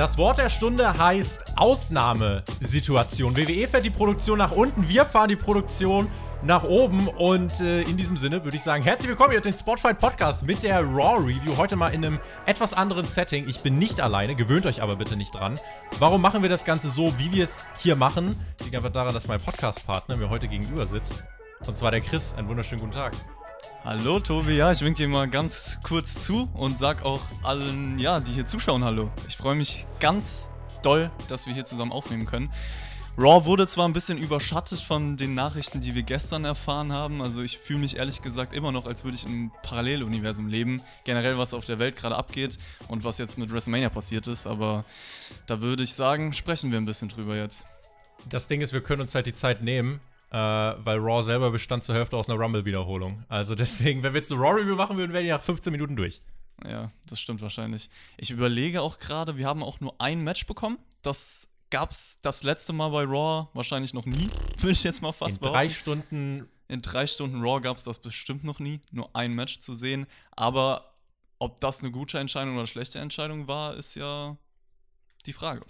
[0.00, 3.36] Das Wort der Stunde heißt Ausnahmesituation.
[3.36, 6.10] WWE fährt die Produktion nach unten, wir fahren die Produktion
[6.42, 7.06] nach oben.
[7.06, 10.62] Und äh, in diesem Sinne würde ich sagen, herzlich willkommen hier den Spotfight Podcast mit
[10.62, 11.54] der Raw Review.
[11.58, 13.46] Heute mal in einem etwas anderen Setting.
[13.46, 15.60] Ich bin nicht alleine, gewöhnt euch aber bitte nicht dran.
[15.98, 18.40] Warum machen wir das Ganze so, wie wir es hier machen?
[18.64, 21.24] Liegt einfach daran, dass mein Podcast-Partner mir heute gegenüber sitzt.
[21.66, 22.32] Und zwar der Chris.
[22.38, 23.12] Einen wunderschönen guten Tag.
[23.84, 28.20] Hallo Tobi, ja, ich wink dir mal ganz kurz zu und sag auch allen, ja,
[28.20, 29.10] die hier zuschauen, hallo.
[29.26, 30.50] Ich freue mich ganz
[30.82, 32.50] doll, dass wir hier zusammen aufnehmen können.
[33.18, 37.20] Raw wurde zwar ein bisschen überschattet von den Nachrichten, die wir gestern erfahren haben.
[37.20, 40.80] Also ich fühle mich ehrlich gesagt immer noch, als würde ich im Paralleluniversum leben.
[41.04, 44.46] Generell, was auf der Welt gerade abgeht und was jetzt mit WrestleMania passiert ist.
[44.46, 44.84] Aber
[45.46, 47.66] da würde ich sagen, sprechen wir ein bisschen drüber jetzt.
[48.28, 50.00] Das Ding ist, wir können uns halt die Zeit nehmen,
[50.30, 53.24] äh, weil Raw selber bestand zur Hälfte aus einer Rumble-Wiederholung.
[53.28, 56.20] Also deswegen, wenn wir jetzt eine Raw-Review machen würden, wären die nach 15 Minuten durch.
[56.64, 57.88] Ja, das stimmt wahrscheinlich.
[58.16, 60.78] Ich überlege auch gerade, wir haben auch nur ein Match bekommen.
[61.02, 64.28] Das gab es das letzte Mal bei Raw wahrscheinlich noch nie,
[64.58, 66.48] würde ich jetzt mal fast In drei Stunden.
[66.68, 70.06] In drei Stunden Raw gab es das bestimmt noch nie, nur ein Match zu sehen.
[70.36, 70.94] Aber
[71.40, 74.36] ob das eine gute Entscheidung oder eine schlechte Entscheidung war, ist ja
[75.26, 75.62] die Frage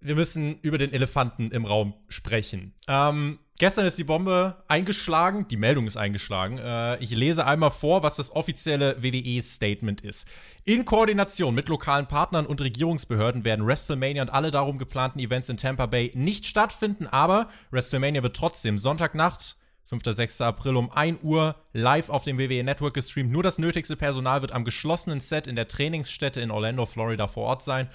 [0.00, 2.74] wir müssen über den Elefanten im Raum sprechen.
[2.88, 6.58] Ähm, gestern ist die Bombe eingeschlagen, die Meldung ist eingeschlagen.
[6.58, 10.28] Äh, ich lese einmal vor, was das offizielle WWE-Statement ist.
[10.64, 15.56] In Koordination mit lokalen Partnern und Regierungsbehörden werden WrestleMania und alle darum geplanten Events in
[15.56, 20.02] Tampa Bay nicht stattfinden, aber WrestleMania wird trotzdem Sonntagnacht 5.
[20.04, 20.40] 6.
[20.40, 23.30] April um 1 Uhr live auf dem WWE Network gestreamt.
[23.30, 27.44] Nur das nötigste Personal wird am geschlossenen Set in der Trainingsstätte in Orlando, Florida vor
[27.44, 27.88] Ort sein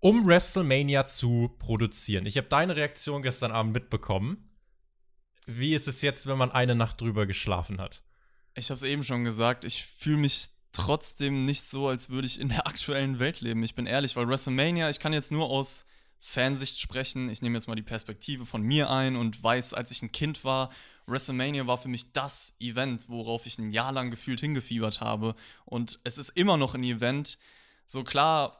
[0.00, 2.26] um WrestleMania zu produzieren.
[2.26, 4.48] Ich habe deine Reaktion gestern Abend mitbekommen.
[5.46, 8.02] Wie ist es jetzt, wenn man eine Nacht drüber geschlafen hat?
[8.54, 12.40] Ich habe es eben schon gesagt, ich fühle mich trotzdem nicht so, als würde ich
[12.40, 13.62] in der aktuellen Welt leben.
[13.62, 15.86] Ich bin ehrlich, weil WrestleMania, ich kann jetzt nur aus
[16.20, 17.30] Fansicht sprechen.
[17.30, 20.44] Ich nehme jetzt mal die Perspektive von mir ein und weiß, als ich ein Kind
[20.44, 20.70] war,
[21.06, 25.34] WrestleMania war für mich das Event, worauf ich ein Jahr lang gefühlt hingefiebert habe.
[25.64, 27.38] Und es ist immer noch ein Event.
[27.86, 28.57] So klar,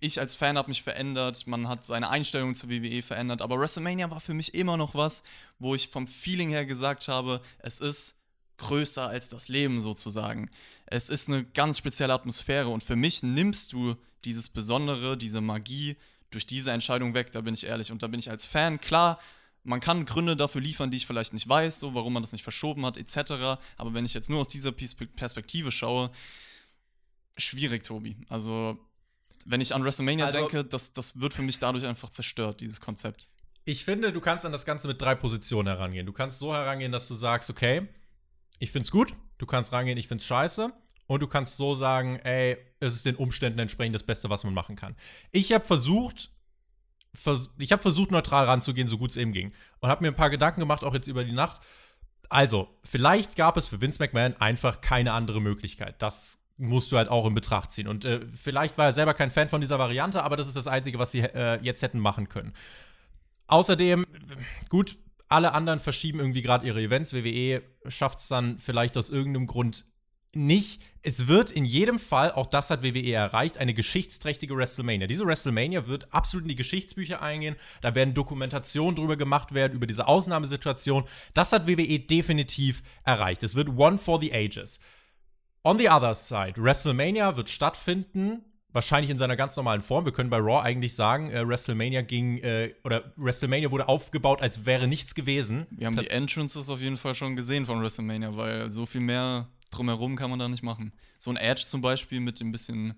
[0.00, 4.10] ich als Fan habe mich verändert, man hat seine Einstellung zur WWE verändert, aber WrestleMania
[4.10, 5.22] war für mich immer noch was,
[5.58, 8.22] wo ich vom Feeling her gesagt habe, es ist
[8.58, 10.50] größer als das Leben sozusagen.
[10.86, 15.96] Es ist eine ganz spezielle Atmosphäre und für mich nimmst du dieses Besondere, diese Magie
[16.30, 17.90] durch diese Entscheidung weg, da bin ich ehrlich.
[17.90, 19.18] Und da bin ich als Fan, klar,
[19.62, 22.42] man kann Gründe dafür liefern, die ich vielleicht nicht weiß, so warum man das nicht
[22.42, 23.58] verschoben hat, etc.
[23.76, 26.10] Aber wenn ich jetzt nur aus dieser Perspektive schaue,
[27.36, 28.16] schwierig, Tobi.
[28.28, 28.78] Also
[29.46, 32.80] wenn ich an WrestleMania also, denke, das, das wird für mich dadurch einfach zerstört, dieses
[32.80, 33.28] Konzept.
[33.64, 36.06] Ich finde, du kannst an das Ganze mit drei Positionen herangehen.
[36.06, 37.88] Du kannst so herangehen, dass du sagst, okay,
[38.58, 39.14] ich find's gut.
[39.38, 40.72] Du kannst rangehen, ich find's scheiße.
[41.06, 44.54] Und du kannst so sagen, ey, es ist den Umständen entsprechend das Beste, was man
[44.54, 44.96] machen kann.
[45.32, 46.30] Ich habe versucht,
[47.14, 49.52] vers ich habe versucht, neutral ranzugehen, so gut es eben ging.
[49.80, 51.60] Und habe mir ein paar Gedanken gemacht, auch jetzt über die Nacht.
[52.28, 56.00] Also, vielleicht gab es für Vince McMahon einfach keine andere Möglichkeit.
[56.00, 57.88] Das musst du halt auch in Betracht ziehen.
[57.88, 60.66] Und äh, vielleicht war er selber kein Fan von dieser Variante, aber das ist das
[60.66, 62.52] Einzige, was sie äh, jetzt hätten machen können.
[63.46, 64.04] Außerdem,
[64.68, 64.98] gut,
[65.28, 67.12] alle anderen verschieben irgendwie gerade ihre Events.
[67.12, 69.86] WWE schafft es dann vielleicht aus irgendeinem Grund
[70.34, 70.82] nicht.
[71.02, 75.06] Es wird in jedem Fall, auch das hat WWE erreicht, eine geschichtsträchtige WrestleMania.
[75.06, 77.56] Diese WrestleMania wird absolut in die Geschichtsbücher eingehen.
[77.80, 81.04] Da werden Dokumentationen drüber gemacht werden, über diese Ausnahmesituation.
[81.32, 83.42] Das hat WWE definitiv erreicht.
[83.42, 84.80] Es wird One for the Ages.
[85.62, 90.06] On the other side, WrestleMania wird stattfinden, wahrscheinlich in seiner ganz normalen Form.
[90.06, 94.64] Wir können bei Raw eigentlich sagen, äh, WrestleMania ging, äh, oder WrestleMania wurde aufgebaut, als
[94.64, 95.66] wäre nichts gewesen.
[95.70, 99.02] Wir haben das die Entrances auf jeden Fall schon gesehen von WrestleMania, weil so viel
[99.02, 100.92] mehr drumherum kann man da nicht machen.
[101.18, 102.94] So ein Edge zum Beispiel mit dem bisschen,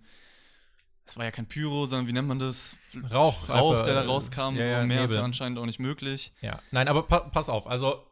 [1.05, 2.77] es war ja kein Pyro, sondern wie nennt man das?
[3.11, 3.49] Rauch.
[3.49, 4.55] Rauch, einfach, der da rauskam.
[4.55, 5.05] Ja, so ja, mehr Nebel.
[5.07, 6.33] ist ja anscheinend auch nicht möglich.
[6.43, 8.05] Ja, nein, aber pa pass auf, also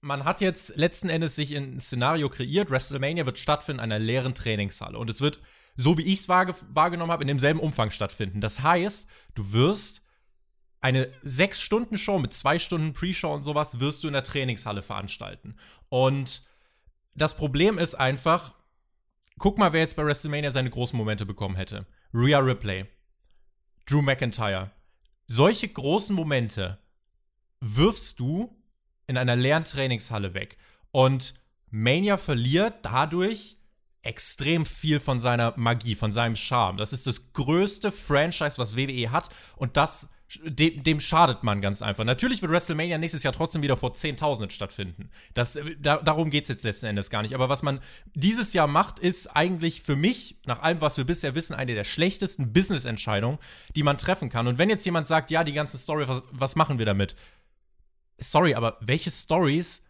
[0.00, 2.70] man hat jetzt letzten Endes sich ein Szenario kreiert.
[2.70, 4.98] WrestleMania wird stattfinden in einer leeren Trainingshalle.
[4.98, 5.40] Und es wird,
[5.76, 8.40] so wie ich es wahr, wahrgenommen habe, in demselben Umfang stattfinden.
[8.40, 10.02] Das heißt, du wirst
[10.80, 14.82] eine sechs Stunden Show mit zwei Stunden Pre-Show und sowas wirst du in der Trainingshalle
[14.82, 15.56] veranstalten.
[15.90, 16.46] Und
[17.14, 18.54] das Problem ist einfach,
[19.38, 21.86] guck mal, wer jetzt bei WrestleMania seine großen Momente bekommen hätte.
[22.14, 22.86] Rhea Ripley,
[23.86, 24.70] Drew McIntyre,
[25.26, 26.78] solche großen Momente
[27.60, 28.59] wirfst du
[29.10, 30.56] in einer leeren Trainingshalle weg.
[30.92, 31.34] Und
[31.70, 33.56] Mania verliert dadurch
[34.02, 36.78] extrem viel von seiner Magie, von seinem Charme.
[36.78, 39.28] Das ist das größte Franchise, was WWE hat.
[39.56, 40.08] Und das
[40.44, 42.04] dem, dem, schadet man ganz einfach.
[42.04, 45.10] Natürlich wird WrestleMania nächstes Jahr trotzdem wieder vor Zehntausenden stattfinden.
[45.34, 47.34] Das, äh, da, darum geht es jetzt letzten Endes gar nicht.
[47.34, 47.80] Aber was man
[48.14, 51.84] dieses Jahr macht, ist eigentlich für mich, nach allem, was wir bisher wissen, eine der
[51.84, 53.38] schlechtesten Business-Entscheidungen,
[53.74, 54.46] die man treffen kann.
[54.46, 57.16] Und wenn jetzt jemand sagt, ja, die ganze Story, was, was machen wir damit?
[58.20, 59.82] Sorry, aber welche Stories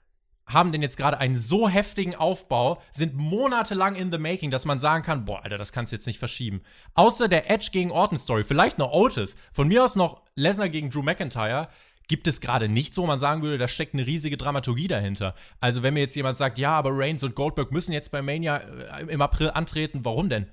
[0.52, 4.80] haben denn jetzt gerade einen so heftigen Aufbau, sind monatelang in the making, dass man
[4.80, 6.62] sagen kann, boah, Alter, das kannst du jetzt nicht verschieben.
[6.94, 10.90] Außer der Edge gegen Orton Story, vielleicht noch Otis, von mir aus noch Lesnar gegen
[10.90, 11.68] Drew McIntyre,
[12.08, 15.34] gibt es gerade nichts, wo man sagen würde, da steckt eine riesige Dramaturgie dahinter.
[15.60, 18.56] Also wenn mir jetzt jemand sagt, ja, aber Reigns und Goldberg müssen jetzt bei Mania
[18.56, 20.48] äh, im April antreten, warum denn?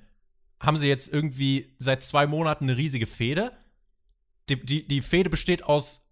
[0.60, 3.52] Haben sie jetzt irgendwie seit zwei Monaten eine riesige Fehde?
[4.48, 6.07] Die, die, die Fehde besteht aus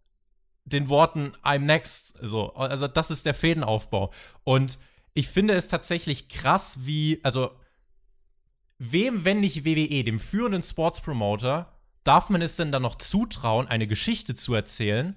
[0.66, 2.14] den Worten I'm next.
[2.20, 4.12] So, also das ist der Fädenaufbau.
[4.44, 4.78] Und
[5.14, 7.50] ich finde es tatsächlich krass, wie, also
[8.78, 11.72] wem, wenn nicht WWE, dem führenden Sportspromoter,
[12.04, 15.16] darf man es denn dann noch zutrauen, eine Geschichte zu erzählen,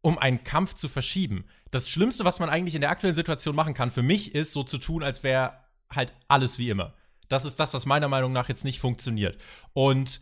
[0.00, 1.44] um einen Kampf zu verschieben?
[1.70, 4.64] Das Schlimmste, was man eigentlich in der aktuellen Situation machen kann, für mich ist, so
[4.64, 5.52] zu tun, als wäre
[5.90, 6.94] halt alles wie immer.
[7.28, 9.38] Das ist das, was meiner Meinung nach jetzt nicht funktioniert.
[9.72, 10.20] Und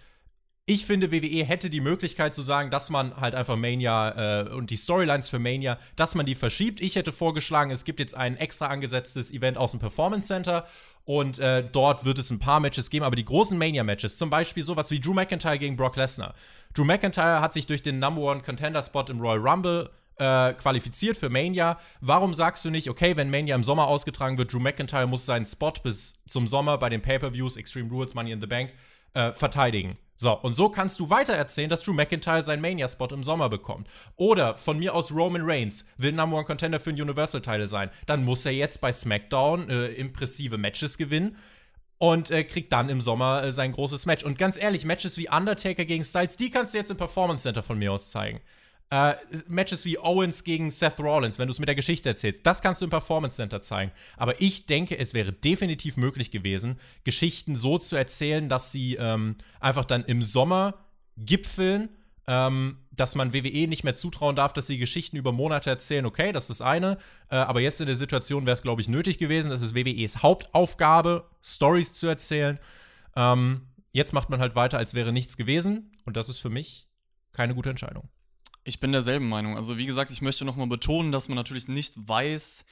[0.70, 4.70] ich finde, WWE hätte die Möglichkeit zu sagen, dass man halt einfach Mania äh, und
[4.70, 6.80] die Storylines für Mania, dass man die verschiebt.
[6.80, 10.68] Ich hätte vorgeschlagen, es gibt jetzt ein extra angesetztes Event aus dem Performance Center
[11.04, 14.62] und äh, dort wird es ein paar Matches geben, aber die großen Mania-Matches, zum Beispiel
[14.62, 16.34] sowas wie Drew McIntyre gegen Brock Lesnar.
[16.72, 21.16] Drew McIntyre hat sich durch den Number One Contender Spot im Royal Rumble äh, qualifiziert
[21.16, 21.80] für Mania.
[22.00, 25.46] Warum sagst du nicht, okay, wenn Mania im Sommer ausgetragen wird, Drew McIntyre muss seinen
[25.46, 28.72] Spot bis zum Sommer bei den Pay-Per-Views, Extreme Rules, Money in the Bank,
[29.14, 29.98] äh, verteidigen?
[30.16, 33.88] So, und so kannst du weiter erzählen, dass Drew McIntyre seinen Mania-Spot im Sommer bekommt.
[34.16, 37.90] Oder von mir aus Roman Reigns will Number One Contender für einen Universal-Title sein.
[38.04, 41.38] Dann muss er jetzt bei SmackDown äh, impressive Matches gewinnen
[41.96, 44.22] und äh, kriegt dann im Sommer äh, sein großes Match.
[44.22, 47.62] Und ganz ehrlich, Matches wie Undertaker gegen Styles, die kannst du jetzt im Performance Center
[47.62, 48.42] von mir aus zeigen.
[48.92, 49.14] Äh,
[49.46, 52.80] Matches wie Owens gegen Seth Rollins, wenn du es mit der Geschichte erzählst, das kannst
[52.80, 53.92] du im Performance Center zeigen.
[54.16, 59.36] Aber ich denke, es wäre definitiv möglich gewesen, Geschichten so zu erzählen, dass sie ähm,
[59.60, 60.74] einfach dann im Sommer
[61.16, 61.88] gipfeln,
[62.26, 66.04] ähm, dass man WWE nicht mehr zutrauen darf, dass sie Geschichten über Monate erzählen.
[66.04, 66.98] Okay, das ist das eine.
[67.30, 69.50] Äh, aber jetzt in der Situation wäre es, glaube ich, nötig gewesen.
[69.50, 72.58] Das ist WWEs Hauptaufgabe, Stories zu erzählen.
[73.14, 75.92] Ähm, jetzt macht man halt weiter, als wäre nichts gewesen.
[76.04, 76.88] Und das ist für mich
[77.32, 78.08] keine gute Entscheidung.
[78.64, 79.56] Ich bin derselben Meinung.
[79.56, 82.64] Also wie gesagt, ich möchte nochmal betonen, dass man natürlich nicht weiß,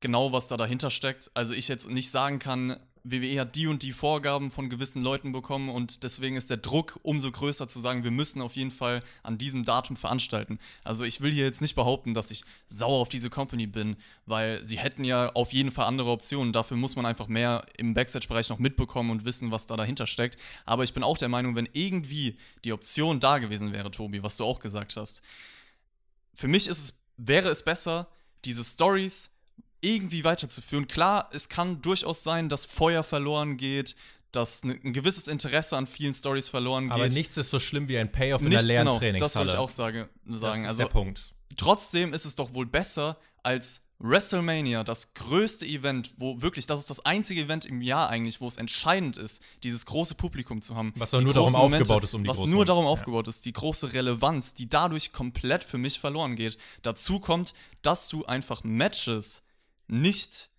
[0.00, 1.30] genau was da dahinter steckt.
[1.34, 2.76] Also ich jetzt nicht sagen kann,
[3.10, 6.98] WWE hat die und die Vorgaben von gewissen Leuten bekommen und deswegen ist der Druck
[7.02, 10.58] umso größer zu sagen, wir müssen auf jeden Fall an diesem Datum veranstalten.
[10.82, 14.64] Also ich will hier jetzt nicht behaupten, dass ich sauer auf diese Company bin, weil
[14.66, 16.52] sie hätten ja auf jeden Fall andere Optionen.
[16.52, 20.40] Dafür muss man einfach mehr im Backstage-Bereich noch mitbekommen und wissen, was da dahinter steckt.
[20.64, 24.36] Aber ich bin auch der Meinung, wenn irgendwie die Option da gewesen wäre, Tobi, was
[24.36, 25.22] du auch gesagt hast,
[26.34, 28.08] für mich ist es, wäre es besser,
[28.44, 29.35] diese Stories
[29.80, 30.86] irgendwie weiterzuführen.
[30.86, 33.96] Klar, es kann durchaus sein, dass Feuer verloren geht,
[34.32, 36.92] dass ein gewisses Interesse an vielen Stories verloren geht.
[36.92, 39.20] Aber nichts ist so schlimm wie ein Payoff in der leeren genau, Trainingshalle.
[39.20, 40.62] Das wollte ich auch sage, sagen.
[40.62, 41.34] Das ist also, der Punkt.
[41.56, 46.90] Trotzdem ist es doch wohl besser, als WrestleMania, das größte Event, wo wirklich, das ist
[46.90, 50.92] das einzige Event im Jahr eigentlich, wo es entscheidend ist, dieses große Publikum zu haben.
[50.96, 52.90] Was nur darum Momente, aufgebaut ist, um die Was nur darum ja.
[52.90, 56.58] aufgebaut ist, die große Relevanz, die dadurch komplett für mich verloren geht.
[56.82, 59.42] Dazu kommt, dass du einfach Matches
[59.88, 60.50] nicht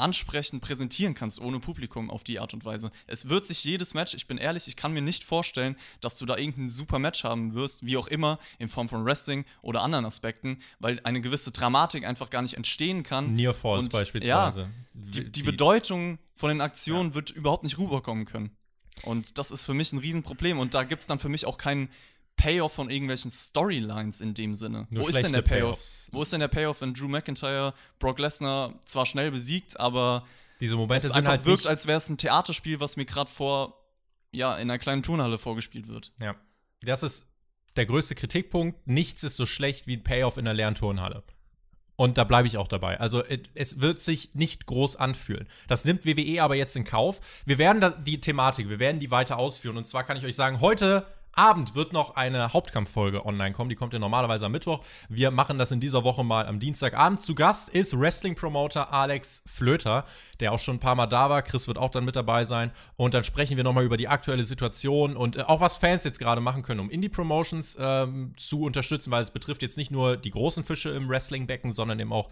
[0.00, 2.90] ansprechend präsentieren kannst ohne Publikum auf die Art und Weise.
[3.06, 6.26] Es wird sich jedes Match, ich bin ehrlich, ich kann mir nicht vorstellen, dass du
[6.26, 10.04] da irgendein super Match haben wirst, wie auch immer, in Form von Wrestling oder anderen
[10.04, 13.34] Aspekten, weil eine gewisse Dramatik einfach gar nicht entstehen kann.
[13.34, 14.60] Near Falls und, beispielsweise.
[14.60, 17.14] Ja, die, die, die, Bedeutung von den Aktionen ja.
[17.14, 18.56] wird überhaupt nicht rüberkommen können.
[19.02, 20.58] Und das ist für mich ein Riesenproblem.
[20.58, 21.90] Und da gibt es dann für mich auch keinen
[22.40, 24.86] Payoff von irgendwelchen Storylines in dem Sinne.
[24.90, 25.76] Nur Wo ist denn der Payoff?
[25.76, 26.08] Payoffs.
[26.10, 30.26] Wo ist denn der Payoff, wenn Drew McIntyre Brock Lesnar zwar schnell besiegt, aber
[30.60, 33.76] diese Momente es einfach halt wirkt, als wäre es ein Theaterspiel, was mir gerade vor
[34.32, 36.12] ja in einer kleinen Turnhalle vorgespielt wird.
[36.20, 36.34] Ja,
[36.82, 37.26] das ist
[37.76, 38.86] der größte Kritikpunkt.
[38.86, 41.22] Nichts ist so schlecht wie ein Payoff in einer leeren Turnhalle.
[41.96, 42.98] Und da bleibe ich auch dabei.
[42.98, 43.22] Also
[43.54, 45.46] es wird sich nicht groß anfühlen.
[45.68, 47.20] Das nimmt WWE aber jetzt in Kauf.
[47.44, 49.76] Wir werden die Thematik, wir werden die weiter ausführen.
[49.76, 53.70] Und zwar kann ich euch sagen, heute Abend wird noch eine Hauptkampffolge online kommen.
[53.70, 54.82] Die kommt ja normalerweise am Mittwoch.
[55.08, 57.22] Wir machen das in dieser Woche mal am Dienstagabend.
[57.22, 60.04] Zu Gast ist Wrestling-Promoter Alex Flöter,
[60.40, 61.42] der auch schon ein paar Mal da war.
[61.42, 62.72] Chris wird auch dann mit dabei sein.
[62.96, 66.18] Und dann sprechen wir nochmal über die aktuelle Situation und äh, auch was Fans jetzt
[66.18, 70.30] gerade machen können, um Indie-Promotions ähm, zu unterstützen, weil es betrifft jetzt nicht nur die
[70.30, 72.30] großen Fische im Wrestling-Becken, sondern eben auch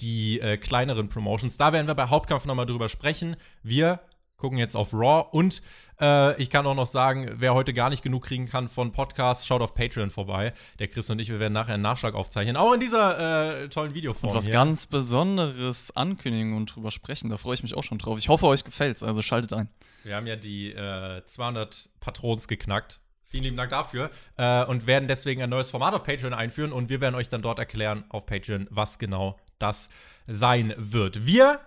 [0.00, 1.56] die äh, kleineren Promotions.
[1.56, 3.36] Da werden wir bei Hauptkampf nochmal drüber sprechen.
[3.62, 4.00] Wir
[4.40, 5.62] gucken jetzt auf Raw und
[6.00, 9.46] äh, ich kann auch noch sagen, wer heute gar nicht genug kriegen kann von Podcasts,
[9.46, 10.54] schaut auf Patreon vorbei.
[10.78, 13.94] Der Chris und ich, wir werden nachher einen Nachschlag aufzeichnen, auch in dieser äh, tollen
[13.94, 14.30] Videoform.
[14.30, 14.54] Und was hier.
[14.54, 18.18] ganz Besonderes ankündigen und drüber sprechen, da freue ich mich auch schon drauf.
[18.18, 19.68] Ich hoffe, euch gefällt's, also schaltet ein.
[20.02, 23.00] Wir haben ja die äh, 200 Patrons geknackt.
[23.26, 24.10] Vielen lieben Dank dafür.
[24.38, 27.42] Äh, und werden deswegen ein neues Format auf Patreon einführen und wir werden euch dann
[27.42, 29.90] dort erklären auf Patreon, was genau das
[30.26, 31.26] sein wird.
[31.26, 31.60] Wir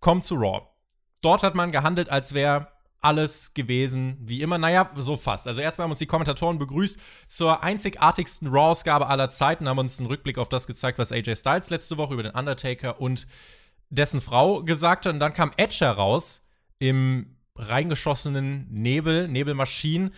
[0.00, 0.66] kommen zu Raw.
[1.26, 2.68] Dort hat man gehandelt, als wäre
[3.00, 4.58] alles gewesen, wie immer.
[4.58, 5.48] Naja, so fast.
[5.48, 10.06] Also erstmal haben uns die Kommentatoren begrüßt zur einzigartigsten Raw-Ausgabe aller Zeiten, haben uns einen
[10.06, 13.26] Rückblick auf das gezeigt, was AJ Styles letzte Woche über den Undertaker und
[13.90, 15.14] dessen Frau gesagt hat.
[15.14, 16.46] Und dann kam Edge heraus
[16.78, 20.14] im reingeschossenen Nebel, Nebelmaschinen.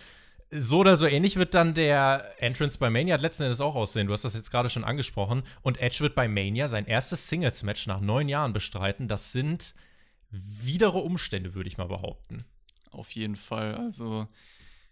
[0.51, 4.05] So oder so ähnlich wird dann der Entrance bei Mania letzten Endes auch aussehen.
[4.05, 5.41] Du hast das jetzt gerade schon angesprochen.
[5.63, 9.07] Und Edge wird bei Mania sein erstes Singles-Match nach neun Jahren bestreiten.
[9.07, 9.73] Das sind
[10.31, 12.45] widere Umstände, würde ich mal behaupten.
[12.91, 13.75] Auf jeden Fall.
[13.75, 14.27] Also,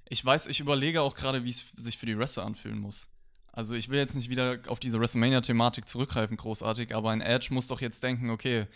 [0.10, 3.10] ich weiß, ich überlege auch gerade, wie es sich für die Wrestler anfühlen muss.
[3.51, 7.67] Also, ich will jetzt nicht wieder auf diese WrestleMania-Thematik zurückgreifen, großartig, aber ein Edge muss
[7.67, 8.67] doch jetzt denken, okay,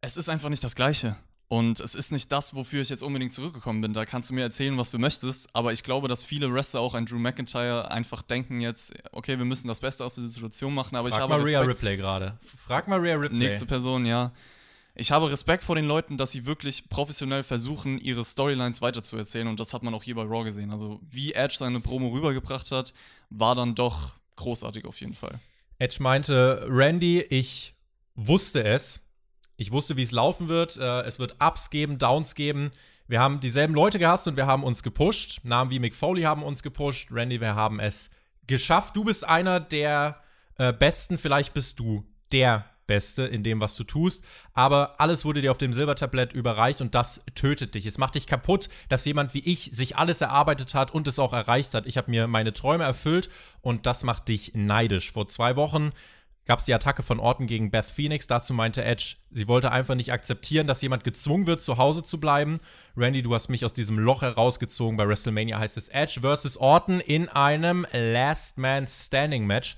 [0.00, 1.16] es ist einfach nicht das Gleiche.
[1.48, 3.94] Und es ist nicht das, wofür ich jetzt unbedingt zurückgekommen bin.
[3.94, 5.54] Da kannst du mir erzählen, was du möchtest.
[5.54, 9.44] Aber ich glaube, dass viele Wrestler, auch ein Drew McIntyre, einfach denken jetzt, okay, wir
[9.44, 10.96] müssen das Beste aus der Situation machen.
[10.96, 11.78] Aber Frag ich habe mal Rhea Respekt.
[11.78, 12.36] Ripley gerade.
[12.66, 13.38] Frag mal Rhea Ripley.
[13.38, 14.32] Nächste Person, ja.
[14.98, 19.46] Ich habe Respekt vor den Leuten, dass sie wirklich professionell versuchen, ihre Storylines weiterzuerzählen.
[19.46, 20.70] Und das hat man auch hier bei Raw gesehen.
[20.70, 22.94] Also, wie Edge seine Promo rübergebracht hat,
[23.28, 25.38] war dann doch großartig auf jeden Fall.
[25.78, 27.74] Edge meinte, Randy, ich
[28.14, 29.00] wusste es.
[29.56, 30.78] Ich wusste, wie es laufen wird.
[30.78, 32.70] Äh, es wird Ups geben, Downs geben.
[33.06, 35.40] Wir haben dieselben Leute gehasst und wir haben uns gepusht.
[35.44, 37.08] Namen wie Mick Foley haben uns gepusht.
[37.10, 38.10] Randy, wir haben es
[38.46, 38.96] geschafft.
[38.96, 40.22] Du bist einer der
[40.56, 41.18] äh, Besten.
[41.18, 44.24] Vielleicht bist du der Beste in dem, was du tust.
[44.54, 47.86] Aber alles wurde dir auf dem Silbertablett überreicht und das tötet dich.
[47.86, 51.32] Es macht dich kaputt, dass jemand wie ich sich alles erarbeitet hat und es auch
[51.32, 51.86] erreicht hat.
[51.86, 55.12] Ich habe mir meine Träume erfüllt und das macht dich neidisch.
[55.12, 55.92] Vor zwei Wochen
[56.46, 58.26] gab es die Attacke von Orton gegen Beth Phoenix.
[58.26, 62.18] Dazu meinte Edge, sie wollte einfach nicht akzeptieren, dass jemand gezwungen wird, zu Hause zu
[62.18, 62.60] bleiben.
[62.96, 64.96] Randy, du hast mich aus diesem Loch herausgezogen.
[64.96, 69.76] Bei WrestleMania heißt es Edge versus Orton in einem Last Man Standing Match.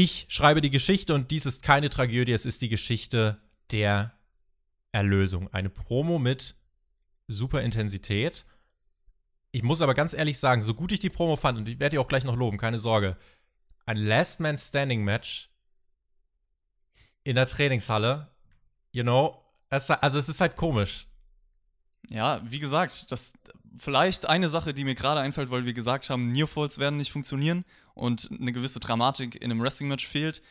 [0.00, 4.12] Ich schreibe die Geschichte und dies ist keine Tragödie, es ist die Geschichte der
[4.92, 5.52] Erlösung.
[5.52, 6.54] Eine Promo mit
[7.26, 8.46] super Intensität.
[9.50, 11.94] Ich muss aber ganz ehrlich sagen, so gut ich die Promo fand, und ich werde
[11.94, 13.16] die auch gleich noch loben, keine Sorge,
[13.86, 15.50] ein Last Man Standing Match
[17.24, 18.30] in der Trainingshalle,
[18.92, 21.08] you know, es, also es ist halt komisch.
[22.10, 23.32] Ja, wie gesagt, das
[23.76, 27.64] vielleicht eine Sache, die mir gerade einfällt, weil wir gesagt haben, Nearfalls werden nicht funktionieren
[27.94, 30.42] und eine gewisse Dramatik in einem Wrestling-Match fehlt.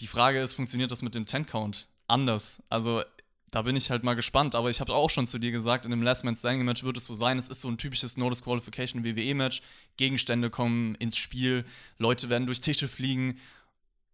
[0.00, 2.62] Die Frage ist, funktioniert das mit dem Ten-Count anders?
[2.68, 3.02] Also,
[3.50, 5.92] da bin ich halt mal gespannt, aber ich habe auch schon zu dir gesagt, in
[5.92, 8.28] einem Last Man Standing Match wird es so sein, es ist so ein typisches No
[8.28, 9.62] Disqualification WWE Match,
[9.96, 11.64] Gegenstände kommen ins Spiel,
[11.98, 13.38] Leute werden durch Tische fliegen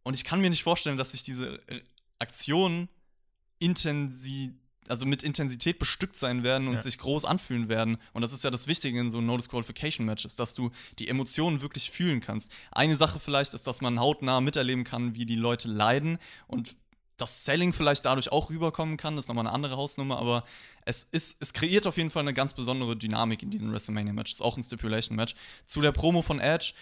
[0.02, 1.60] und ich kann mir nicht vorstellen, dass sich diese
[2.18, 2.88] Aktionen
[3.58, 4.52] intensiv
[4.88, 6.82] also mit Intensität bestückt sein werden und Ja.
[6.82, 7.98] sich groß anfühlen werden.
[8.12, 11.60] Und das ist ja das Wichtige in so No Disqualification Matches, dass du die Emotionen
[11.60, 12.50] wirklich fühlen kannst.
[12.72, 16.76] Eine Sache vielleicht ist, dass man hautnah miterleben kann, wie die Leute leiden und
[17.18, 20.44] das Selling vielleicht dadurch auch rüberkommen kann, das ist nochmal eine andere Hausnummer, aber
[20.84, 24.56] es ist, es kreiert auf jeden Fall eine ganz besondere Dynamik in diesen WrestleMania-Matches, auch
[24.56, 25.34] ein Stipulation-Match.
[25.64, 26.72] Zu der Promo von Edge,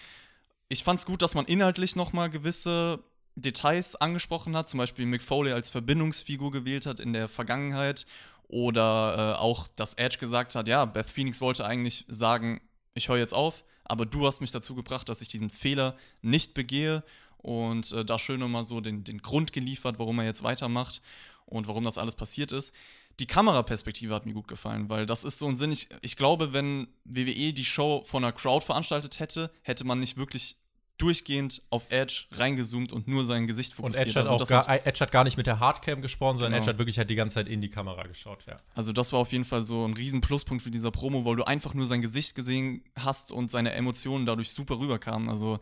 [0.69, 3.01] ich fand's gut, dass man inhaltlich nochmal gewisse
[3.37, 8.07] Details angesprochen hat, zum Beispiel Mick Foley als Verbindungsfigur gewählt hat in der Vergangenheit
[8.49, 12.61] oder äh, auch, dass Edge gesagt hat, ja, Beth Phoenix wollte eigentlich sagen,
[12.95, 16.55] ich höre jetzt auf, aber du hast mich dazu gebracht, dass ich diesen Fehler nicht
[16.55, 17.05] begehe
[17.39, 21.01] und äh, da schön nochmal so den, den Grund geliefert, warum er jetzt weitermacht
[21.47, 22.75] und warum das alles passiert ist.
[23.19, 25.73] Die Kameraperspektive hat mir gut gefallen, weil das ist so ein Sinn.
[25.73, 30.17] Ich, ich glaube, wenn WWE die Show von einer Crowd veranstaltet hätte, hätte man nicht
[30.17, 30.57] wirklich
[31.01, 34.09] durchgehend auf Edge reingezoomt und nur sein Gesicht Und fokussiert.
[34.09, 36.63] Edge hat, also, gar, hat, Edge hat gar nicht mit der Hardcam gesprochen, sondern Genau.
[36.63, 38.61] Edge hat wirklich halt die ganze Zeit in die Kamera geschaut, ja.
[38.75, 41.45] also das war auf jeden Fall so ein riesen Pluspunkt für dieser Promo, weil du
[41.45, 45.29] einfach nur sein Gesicht gesehen hast und seine Emotionen dadurch super rüberkamen.
[45.29, 45.59] Also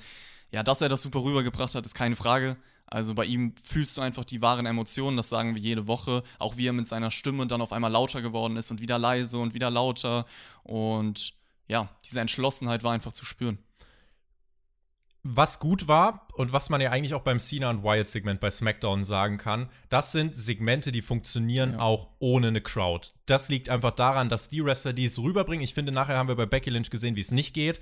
[0.50, 2.56] ja, dass er das super rübergebracht hat, ist keine Frage.
[2.86, 6.22] Also bei ihm fühlst du einfach die wahren Emotionen, das sagen wir jede Woche.
[6.38, 9.38] Auch wie er mit seiner Stimme dann auf einmal lauter geworden ist und wieder leise
[9.38, 10.24] und wieder lauter.
[10.62, 11.34] Und
[11.66, 13.58] ja, diese Entschlossenheit war einfach zu spüren.
[15.30, 19.04] Was gut war und was man ja eigentlich auch beim Cena und Wyatt-Segment bei SmackDown
[19.04, 21.80] sagen kann, das sind Segmente, die funktionieren ja.
[21.80, 23.08] auch ohne eine Crowd.
[23.26, 26.36] Das liegt einfach daran, dass die Wrestler, die es rüberbringen, ich finde, nachher haben wir
[26.36, 27.78] bei Becky Lynch gesehen, wie es nicht geht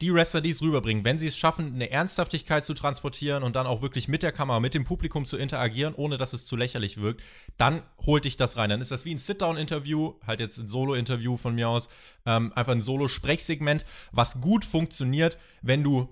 [0.00, 3.66] die Wrestler, die es rüberbringen, wenn sie es schaffen, eine Ernsthaftigkeit zu transportieren und dann
[3.66, 6.98] auch wirklich mit der Kamera, mit dem Publikum zu interagieren, ohne dass es zu lächerlich
[6.98, 7.22] wirkt,
[7.56, 8.70] dann holt dich das rein.
[8.70, 11.88] Dann ist das wie ein Sit-Down-Interview, halt jetzt ein Solo-Interview von mir aus,
[12.26, 16.08] ähm, einfach ein Solo-Sprechsegment, was gut funktioniert, wenn du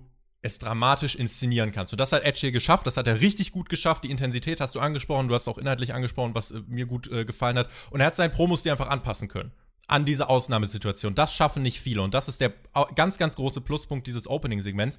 [0.47, 1.93] es dramatisch inszenieren kannst.
[1.93, 4.05] Und das hat Edge hier geschafft, das hat er richtig gut geschafft.
[4.05, 7.25] Die Intensität hast du angesprochen, du hast auch inhaltlich angesprochen, was äh, mir gut äh,
[7.25, 7.69] gefallen hat.
[7.91, 9.53] Und er hat seinen Promos die einfach anpassen können
[9.89, 11.15] an diese Ausnahmesituation.
[11.15, 12.53] Das schaffen nicht viele und das ist der
[12.95, 14.99] ganz, ganz große Pluspunkt dieses Opening-Segments.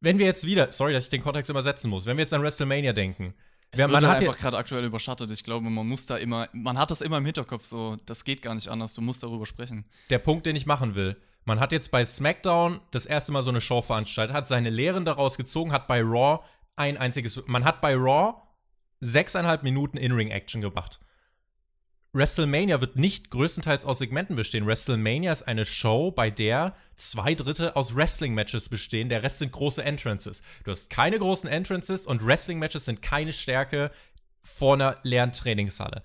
[0.00, 2.32] Wenn wir jetzt wieder, sorry, dass ich den Kontext immer setzen muss, wenn wir jetzt
[2.32, 3.34] an WrestleMania denken,
[3.72, 5.30] es wird man halt einfach gerade aktuell überschattet.
[5.30, 8.40] Ich glaube, man muss da immer, man hat das immer im Hinterkopf so, das geht
[8.40, 9.84] gar nicht anders, du musst darüber sprechen.
[10.08, 11.16] Der Punkt, den ich machen will,
[11.46, 15.04] man hat jetzt bei SmackDown das erste Mal so eine Show veranstaltet, hat seine Lehren
[15.04, 18.34] daraus gezogen, hat bei Raw ein einziges, man hat bei Raw
[19.00, 21.00] sechseinhalb Minuten In-Ring-Action gemacht.
[22.12, 24.66] WrestleMania wird nicht größtenteils aus Segmenten bestehen.
[24.66, 29.08] WrestleMania ist eine Show, bei der zwei Drittel aus Wrestling-Matches bestehen.
[29.08, 30.42] Der Rest sind große Entrances.
[30.64, 33.90] Du hast keine großen Entrances und Wrestling-Matches sind keine Stärke
[34.42, 36.02] vor einer leeren Trainingshalle.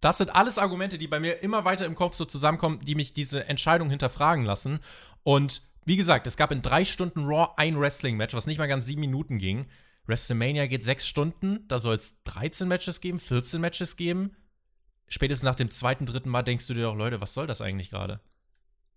[0.00, 3.14] Das sind alles Argumente, die bei mir immer weiter im Kopf so zusammenkommen, die mich
[3.14, 4.80] diese Entscheidung hinterfragen lassen.
[5.22, 8.86] Und wie gesagt, es gab in drei Stunden Raw ein Wrestling-Match, was nicht mal ganz
[8.86, 9.66] sieben Minuten ging.
[10.06, 14.36] WrestleMania geht sechs Stunden, da soll es 13 Matches geben, 14 Matches geben
[15.08, 17.90] spätestens nach dem zweiten, dritten Mal denkst du dir doch, Leute, was soll das eigentlich
[17.90, 18.20] gerade?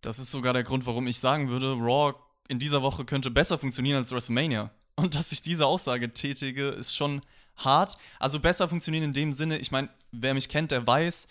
[0.02, 2.14] Das ist sogar der Grund, warum ich sagen würde, Raw
[2.48, 4.72] in dieser Woche könnte besser funktionieren als WrestleMania.
[4.96, 7.22] Und dass ich diese Aussage tätige, ist schon
[7.58, 7.98] hart.
[8.20, 11.28] Also besser funktionieren in dem Sinne, ich meine, wer mich kennt, der weiß,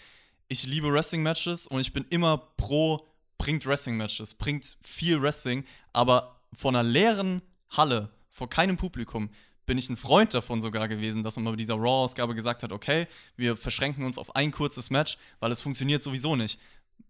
[0.49, 3.07] ich liebe Wrestling-Matches und ich bin immer pro,
[3.39, 9.31] bringt Wrestling-Matches, bringt viel Wrestling, aber von einer leeren Halle, vor keinem Publikum,
[9.67, 13.09] bin ich ein Freund davon sogar gewesen, dass man bei dieser Raw-Ausgabe gesagt hat, okay,
[13.37, 16.61] wir verschränken uns auf ein kurzes Match, weil es funktioniert sowieso nicht.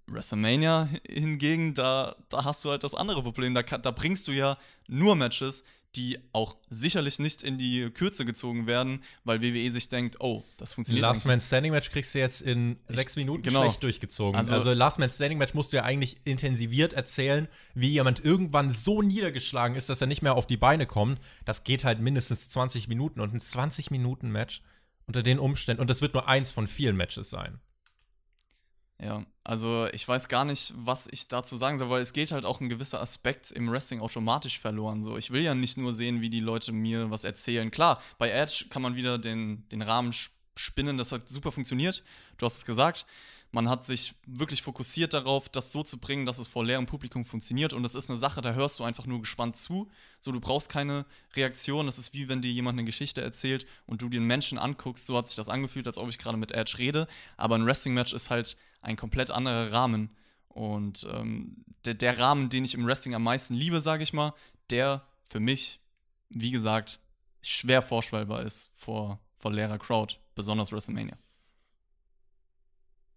[0.06, 3.54] WrestleMania hingegen, da, da hast du halt das andere Problem.
[3.54, 4.56] Da, da bringst du ja
[4.86, 5.64] nur Matches,
[5.96, 10.74] die auch sicherlich nicht in die Kürze gezogen werden, weil WWE sich denkt, oh, das
[10.74, 13.62] funktioniert Last Man Standing Match kriegst du jetzt in ich, sechs Minuten genau.
[13.62, 14.36] schlecht durchgezogen.
[14.36, 18.70] Also, also, Last Man Standing Match musst du ja eigentlich intensiviert erzählen, wie jemand irgendwann
[18.70, 21.20] so niedergeschlagen ist, dass er nicht mehr auf die Beine kommt.
[21.44, 24.62] Das geht halt mindestens 20 Minuten und ein 20 Minuten Match
[25.06, 27.60] unter den Umständen und das wird nur eins von vielen Matches sein.
[29.02, 32.46] Ja, also ich weiß gar nicht, was ich dazu sagen soll, weil es geht halt
[32.46, 35.02] auch ein gewisser Aspekt im Wrestling automatisch verloren.
[35.02, 37.70] So, ich will ja nicht nur sehen, wie die Leute mir was erzählen.
[37.70, 40.14] Klar, bei Edge kann man wieder den, den Rahmen
[40.56, 42.02] spinnen, das hat super funktioniert.
[42.38, 43.06] Du hast es gesagt.
[43.52, 47.24] Man hat sich wirklich fokussiert darauf, das so zu bringen, dass es vor leerem Publikum
[47.24, 47.72] funktioniert.
[47.72, 49.88] Und das ist eine Sache, da hörst du einfach nur gespannt zu.
[50.20, 51.86] So, du brauchst keine Reaktion.
[51.86, 55.06] Das ist wie wenn dir jemand eine Geschichte erzählt und du den Menschen anguckst.
[55.06, 57.06] So hat sich das angefühlt, als ob ich gerade mit Edge rede.
[57.36, 58.56] Aber ein Wrestling-Match ist halt
[58.86, 60.10] ein komplett anderer Rahmen.
[60.48, 64.32] Und ähm, der, der Rahmen, den ich im Wrestling am meisten liebe, sage ich mal,
[64.70, 65.80] der für mich,
[66.30, 67.00] wie gesagt,
[67.42, 71.16] schwer vorstellbar ist vor, vor leerer Crowd, besonders WrestleMania.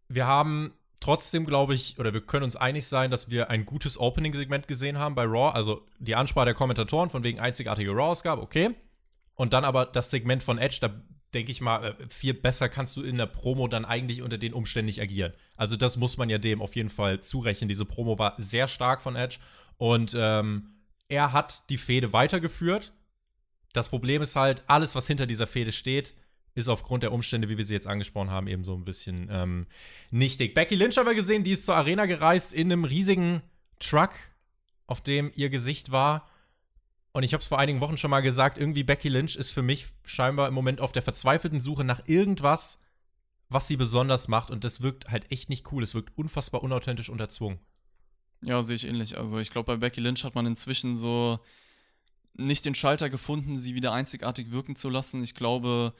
[0.08, 4.00] Wir haben trotzdem, glaube ich, oder wir können uns einig sein, dass wir ein gutes
[4.00, 5.54] Opening-Segment gesehen haben bei Raw.
[5.54, 8.76] Also die Ansprache der Kommentatoren von wegen einzigartige Raw-Ausgabe, okay.
[9.36, 11.02] Und dann aber das Segment von Edge, da
[11.34, 14.54] denke ich mal, äh, viel besser kannst du in der Promo dann eigentlich unter den
[14.54, 15.34] Umständen nicht agieren.
[15.56, 17.68] Also das muss man ja dem auf jeden Fall zurechnen.
[17.68, 19.38] Diese Promo war sehr stark von Edge
[19.78, 20.72] und ähm,
[21.08, 22.94] er hat die Fehde weitergeführt.
[23.74, 26.16] Das Problem ist halt, alles, was hinter dieser Fehde steht,
[26.56, 29.68] ist aufgrund der Umstände, wie wir sie jetzt angesprochen haben, eben so ein bisschen ähm,
[30.12, 30.54] nichtig.
[30.54, 33.42] Becky Lynch haben wir gesehen, die ist zur Arena gereist in einem riesigen
[33.80, 34.12] Truck,
[34.86, 36.29] auf dem ihr Gesicht war.
[37.12, 39.64] Und ich habe es vor einigen Wochen schon mal gesagt, irgendwie Becky Lynch ist für
[39.64, 42.78] mich scheinbar im Moment auf der verzweifelten Suche nach irgendwas,
[43.50, 44.52] was sie besonders macht.
[44.52, 45.84] Und das wirkt halt echt nicht cool.
[45.84, 47.60] Es wirkt unfassbar unauthentisch und erzwungen.
[48.44, 49.18] Ja, sehe ich ähnlich.
[49.18, 51.40] Also ich glaube, bei Becky Lynch hat man inzwischen so
[52.36, 55.24] nicht den Schalter gefunden, sie wieder einzigartig wirken zu lassen.
[55.24, 55.94] Ich glaube,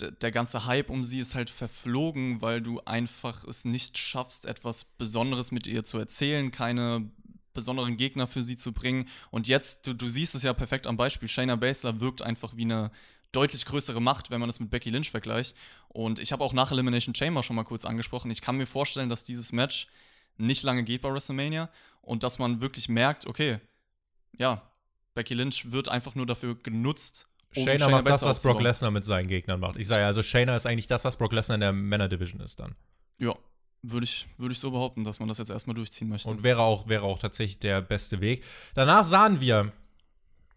[0.00, 4.84] der ganze Hype um sie ist halt verflogen, weil du einfach es nicht schaffst, etwas
[4.84, 7.10] Besonderes mit ihr zu erzählen, keine
[7.52, 9.08] besonderen Gegner für sie zu bringen.
[9.30, 12.64] Und jetzt, du, du siehst es ja perfekt am Beispiel, Shayna Baszler wirkt einfach wie
[12.64, 12.90] eine
[13.32, 15.56] deutlich größere Macht, wenn man das mit Becky Lynch vergleicht.
[15.88, 18.30] Und ich habe auch nach Elimination Chamber schon mal kurz angesprochen.
[18.30, 19.88] Ich kann mir vorstellen, dass dieses Match
[20.36, 21.68] nicht lange geht bei WrestleMania
[22.02, 23.58] und dass man wirklich merkt, okay,
[24.36, 24.62] ja,
[25.14, 28.90] Becky Lynch wird einfach nur dafür genutzt, um Shayna, Shayna macht das, was Brock Lesnar
[28.90, 29.76] mit seinen Gegnern macht.
[29.76, 32.60] Ich sage also, Shayna ist eigentlich das, was Brock Lesnar in der Männer Division ist
[32.60, 32.74] dann.
[33.18, 33.36] Ja,
[33.82, 36.28] würde ich, würd ich so behaupten, dass man das jetzt erstmal durchziehen möchte.
[36.28, 38.44] Und wäre auch, wäre auch tatsächlich der beste Weg.
[38.74, 39.72] Danach sahen wir,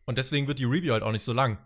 [0.05, 1.57] und deswegen wird die Review halt auch nicht so lang.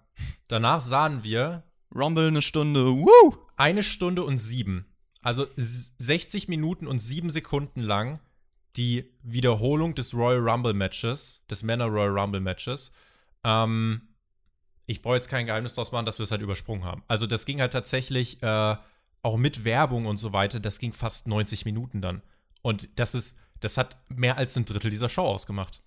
[0.47, 1.63] Danach sahen wir.
[1.93, 3.35] Rumble eine Stunde, woo!
[3.57, 4.85] Eine Stunde und sieben.
[5.21, 8.19] Also 60 Minuten und sieben Sekunden lang
[8.77, 12.91] die Wiederholung des Royal Rumble Matches, des Männer Royal Rumble Matches.
[13.43, 14.01] Ähm,
[14.85, 17.03] ich brauche jetzt kein Geheimnis draus machen, dass wir es halt übersprungen haben.
[17.07, 18.75] Also das ging halt tatsächlich äh,
[19.21, 22.21] auch mit Werbung und so weiter, das ging fast 90 Minuten dann.
[22.62, 25.84] Und das ist, das hat mehr als ein Drittel dieser Show ausgemacht.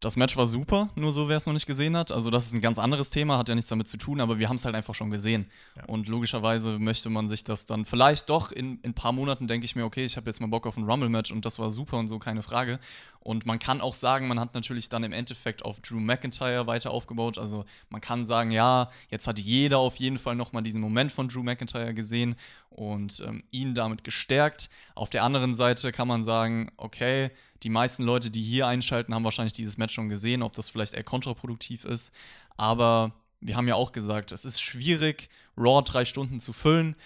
[0.00, 2.12] Das Match war super, nur so, wer es noch nicht gesehen hat.
[2.12, 4.50] Also, das ist ein ganz anderes Thema, hat ja nichts damit zu tun, aber wir
[4.50, 5.50] haben es halt einfach schon gesehen.
[5.74, 5.84] Ja.
[5.86, 9.64] Und logischerweise möchte man sich das dann vielleicht doch in, in ein paar Monaten, denke
[9.64, 11.96] ich mir, okay, ich habe jetzt mal Bock auf ein Rumble-Match und das war super
[11.96, 12.78] und so, keine Frage.
[13.20, 16.90] Und man kann auch sagen, man hat natürlich dann im Endeffekt auf Drew McIntyre weiter
[16.90, 17.38] aufgebaut.
[17.38, 21.28] Also, man kann sagen, ja, jetzt hat jeder auf jeden Fall nochmal diesen Moment von
[21.28, 22.36] Drew McIntyre gesehen
[22.68, 24.68] und ähm, ihn damit gestärkt.
[24.94, 27.30] Auf der anderen Seite kann man sagen, okay,
[27.62, 30.94] die meisten Leute, die hier einschalten, haben wahrscheinlich dieses Match schon gesehen, ob das vielleicht
[30.94, 32.12] eher kontraproduktiv ist.
[32.56, 36.96] Aber wir haben ja auch gesagt, es ist schwierig, Raw drei Stunden zu füllen.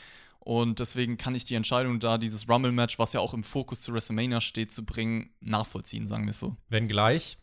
[0.41, 3.93] Und deswegen kann ich die Entscheidung da, dieses Rumble-Match, was ja auch im Fokus zu
[3.93, 6.57] WrestleMania steht, zu bringen, nachvollziehen, sagen wir es so.
[6.69, 7.39] Wenn gleich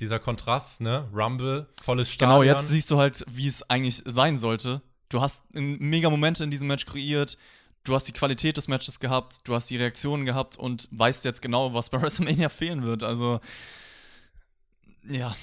[0.00, 1.08] dieser Kontrast, ne?
[1.14, 2.40] Rumble, volles Stadion.
[2.40, 4.82] Genau, jetzt siehst du halt, wie es eigentlich sein sollte.
[5.08, 7.38] Du hast mega Momente in diesem Match kreiert
[7.86, 11.42] du hast die Qualität des Matches gehabt, du hast die Reaktionen gehabt und weißt jetzt
[11.42, 13.02] genau, was bei WrestleMania fehlen wird.
[13.02, 13.40] Also,
[15.04, 15.34] ja.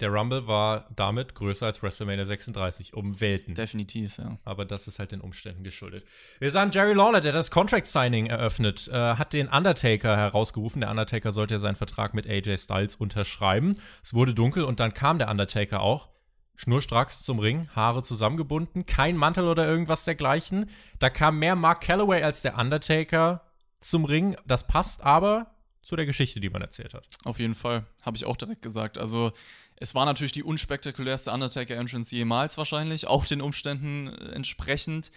[0.00, 3.54] Der Rumble war damit größer als WrestleMania 36, um Welten.
[3.54, 4.38] Definitiv, ja.
[4.44, 6.04] Aber das ist halt den Umständen geschuldet.
[6.38, 10.82] Wir sahen Jerry Lawler, der das Contract Signing eröffnet, äh, hat den Undertaker herausgerufen.
[10.82, 13.80] Der Undertaker sollte ja seinen Vertrag mit AJ Styles unterschreiben.
[14.02, 16.08] Es wurde dunkel und dann kam der Undertaker auch
[16.56, 20.70] schnurstracks zum Ring, Haare zusammengebunden, kein Mantel oder irgendwas dergleichen.
[20.98, 23.42] Da kam mehr Mark Calloway als der Undertaker
[23.80, 24.36] zum Ring.
[24.46, 27.06] Das passt aber zu der Geschichte, die man erzählt hat.
[27.24, 28.98] Auf jeden Fall, habe ich auch direkt gesagt.
[28.98, 29.32] Also,
[29.76, 35.12] es war natürlich die unspektakulärste Undertaker-Entrance jemals wahrscheinlich, auch den Umständen äh, entsprechend.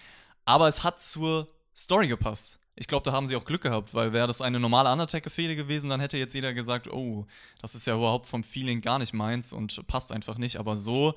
[0.45, 4.13] Aber es hat zur Story gepasst ich glaube, da haben sie auch Glück gehabt, weil
[4.13, 7.25] wäre das eine normale Undertaker-Fehde gewesen, dann hätte jetzt jeder gesagt, oh,
[7.61, 10.55] das ist ja überhaupt vom Feeling gar nicht meins und passt einfach nicht.
[10.55, 11.13] Aber so,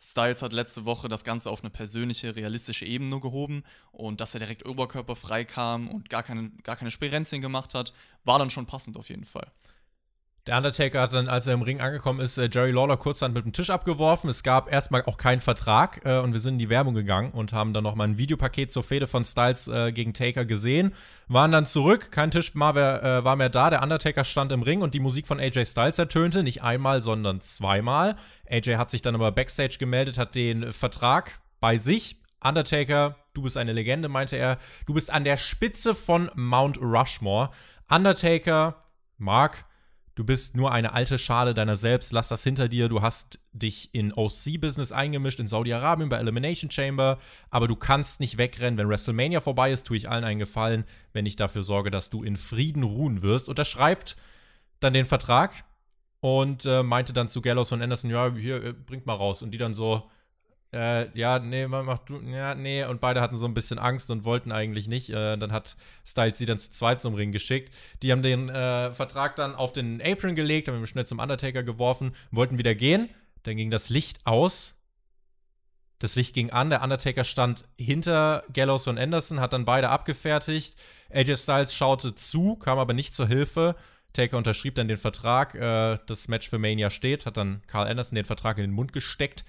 [0.00, 4.40] Styles hat letzte Woche das Ganze auf eine persönliche, realistische Ebene gehoben und dass er
[4.40, 7.92] direkt oberkörperfrei kam und gar keine, gar keine Spirenzien gemacht hat,
[8.24, 9.48] war dann schon passend auf jeden Fall.
[10.48, 13.32] Der Undertaker hat dann, als er im Ring angekommen ist, äh, Jerry Lawler kurz dann
[13.32, 14.28] mit dem Tisch abgeworfen.
[14.28, 17.52] Es gab erstmal auch keinen Vertrag äh, und wir sind in die Werbung gegangen und
[17.52, 20.94] haben dann nochmal ein Videopaket zur Fehde von Styles äh, gegen Taker gesehen.
[21.28, 23.70] Waren dann zurück, kein Tisch war mehr, äh, war mehr da.
[23.70, 26.42] Der Undertaker stand im Ring und die Musik von AJ Styles ertönte.
[26.42, 28.16] Nicht einmal, sondern zweimal.
[28.50, 32.16] AJ hat sich dann aber backstage gemeldet, hat den Vertrag bei sich.
[32.42, 34.58] Undertaker, du bist eine Legende, meinte er.
[34.86, 37.50] Du bist an der Spitze von Mount Rushmore.
[37.88, 38.82] Undertaker,
[39.18, 39.66] Mark,
[40.14, 42.90] Du bist nur eine alte Schale deiner selbst, lass das hinter dir.
[42.90, 47.18] Du hast dich in OC-Business eingemischt, in Saudi-Arabien bei Elimination Chamber,
[47.50, 48.76] aber du kannst nicht wegrennen.
[48.76, 52.22] Wenn WrestleMania vorbei ist, tue ich allen einen Gefallen, wenn ich dafür sorge, dass du
[52.22, 53.48] in Frieden ruhen wirst.
[53.48, 54.16] Unterschreibt
[54.80, 55.64] dann den Vertrag
[56.20, 59.42] und äh, meinte dann zu Gallows und Anderson, ja, hier, äh, bringt mal raus.
[59.42, 60.10] Und die dann so,
[60.72, 62.84] äh, ja, nee, mach du, ja, nee.
[62.84, 65.10] Und beide hatten so ein bisschen Angst und wollten eigentlich nicht.
[65.10, 67.74] Äh, dann hat Styles sie dann zu zweit zum Ring geschickt.
[68.02, 71.62] Die haben den äh, Vertrag dann auf den Apron gelegt, haben ihn schnell zum Undertaker
[71.62, 73.10] geworfen, wollten wieder gehen.
[73.42, 74.74] Dann ging das Licht aus.
[75.98, 76.70] Das Licht ging an.
[76.70, 80.74] Der Undertaker stand hinter Gallows und Anderson, hat dann beide abgefertigt.
[81.10, 83.76] AJ Styles schaute zu, kam aber nicht zur Hilfe.
[84.14, 85.54] Taker unterschrieb dann den Vertrag.
[85.54, 88.94] Äh, das Match für Mania steht, hat dann Carl Anderson den Vertrag in den Mund
[88.94, 89.44] gesteckt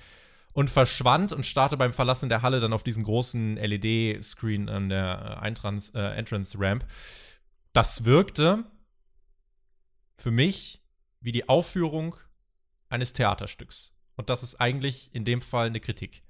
[0.53, 5.37] und verschwand und starrte beim Verlassen der Halle dann auf diesen großen LED-Screen an der
[5.37, 6.85] äh, Eintrans äh, Entrance-Ramp.
[7.73, 8.63] Das wirkte
[10.17, 10.81] für mich
[11.21, 12.15] wie die Aufführung
[12.89, 13.93] eines Theaterstücks.
[14.15, 16.21] Und das ist eigentlich in dem Fall eine Kritik.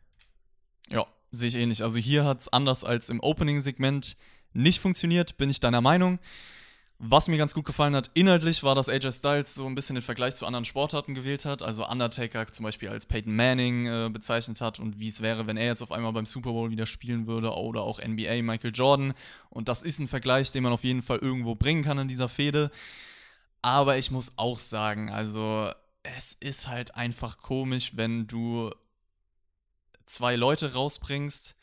[0.90, 1.84] Ja, sehe ich ähnlich.
[1.84, 4.18] Also hier hat es anders als im Opening-Segment
[4.54, 6.20] nicht funktioniert, bin ich deiner Meinung.
[7.06, 10.04] Was mir ganz gut gefallen hat, inhaltlich war, dass AJ Styles so ein bisschen den
[10.04, 11.62] Vergleich zu anderen Sportarten gewählt hat.
[11.62, 15.58] Also Undertaker zum Beispiel als Peyton Manning äh, bezeichnet hat und wie es wäre, wenn
[15.58, 19.13] er jetzt auf einmal beim Super Bowl wieder spielen würde oder auch NBA Michael Jordan.
[19.50, 22.30] Und das ist ein Vergleich, den man auf jeden Fall irgendwo bringen kann in dieser
[22.30, 22.72] Fehde.
[23.62, 25.70] Aber ich muss auch sagen, also
[26.04, 28.72] es ist halt einfach komisch, wenn du
[30.06, 31.58] zwei Leute rausbringst,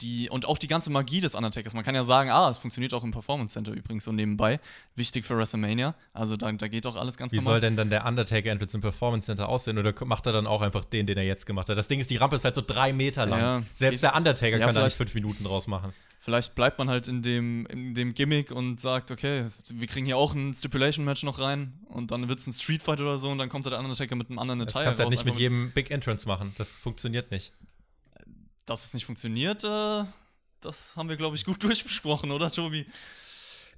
[0.00, 1.72] die und auch die ganze Magie des Undertakers.
[1.74, 4.60] Man kann ja sagen, ah, es funktioniert auch im Performance Center übrigens so nebenbei.
[4.94, 5.94] Wichtig für WrestleMania.
[6.12, 7.54] Also da, da geht auch alles ganz Wie normal.
[7.54, 9.78] soll denn dann der Undertaker Entrance im Performance Center aussehen?
[9.78, 11.78] Oder macht er dann auch einfach den, den er jetzt gemacht hat?
[11.78, 13.40] Das Ding ist, die Rampe ist halt so drei Meter lang.
[13.40, 15.92] Ja, Selbst geht- der Undertaker Ja, kann da nicht fünf Minuten draus machen.
[16.18, 20.16] Vielleicht bleibt man halt in dem, in dem Gimmick und sagt, okay, wir kriegen hier
[20.16, 23.38] auch ein Stipulation-Match noch rein und dann wird es ein Street Fight oder so und
[23.38, 25.70] dann kommt der Undertaker mit einem anderen Das Attire kannst du halt nicht mit jedem
[25.70, 26.52] Big Entrance machen.
[26.58, 27.52] Das funktioniert nicht.
[28.66, 30.04] Dass es nicht funktioniert, äh,
[30.60, 32.86] das haben wir, glaube ich, gut durchbesprochen, oder, Tobi?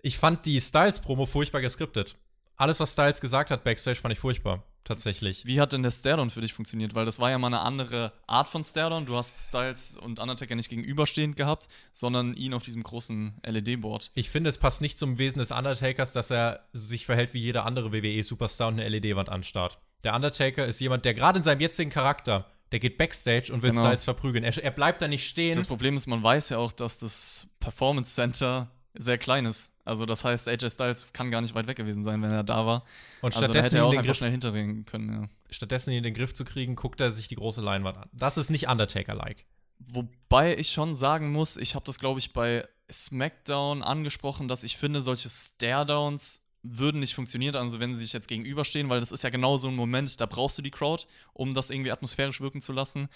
[0.03, 2.16] Ich fand die Styles-Promo furchtbar geskriptet.
[2.57, 4.64] Alles, was Styles gesagt hat backstage, fand ich furchtbar.
[4.83, 5.44] Tatsächlich.
[5.44, 6.94] Wie hat denn der Stairdown für dich funktioniert?
[6.94, 9.05] Weil das war ja mal eine andere Art von Stairdown.
[9.05, 14.11] Du hast Styles und Undertaker nicht gegenüberstehend gehabt, sondern ihn auf diesem großen LED-Board.
[14.14, 17.66] Ich finde, es passt nicht zum Wesen des Undertakers, dass er sich verhält wie jeder
[17.66, 19.79] andere WWE-Superstar und eine LED-Wand anstarrt.
[20.05, 23.70] Der Undertaker ist jemand, der gerade in seinem jetzigen Charakter, der geht backstage und will
[23.70, 23.83] Genau.
[23.83, 24.44] Styles verprügeln.
[24.44, 25.54] Er, er bleibt da nicht stehen.
[25.54, 29.72] Das Problem ist, man weiß ja auch, dass das Performance Center sehr klein ist.
[29.85, 32.66] Also das heißt, AJ Styles kann gar nicht weit weg gewesen sein, wenn er da
[32.66, 32.85] war.
[33.22, 35.28] und Also da stattdessen, hätte er auch einfach Griff, schnell hinterringen können, ja.
[35.50, 38.09] stattdessen ihn in den Griff zu kriegen, guckt er sich die große Leinwand an.
[38.12, 39.46] Das ist nicht Undertaker-like.
[39.78, 44.76] Wobei ich schon sagen muss, ich habe das, glaube ich, bei SmackDown angesprochen, dass ich
[44.76, 49.23] finde, solche Stare-Downs würden nicht funktionieren, also wenn sie sich jetzt gegenüberstehen, weil das ist
[49.23, 52.61] ja genau so ein Moment, da brauchst du die Crowd, um das irgendwie atmosphärisch wirken
[52.61, 53.09] zu lassen.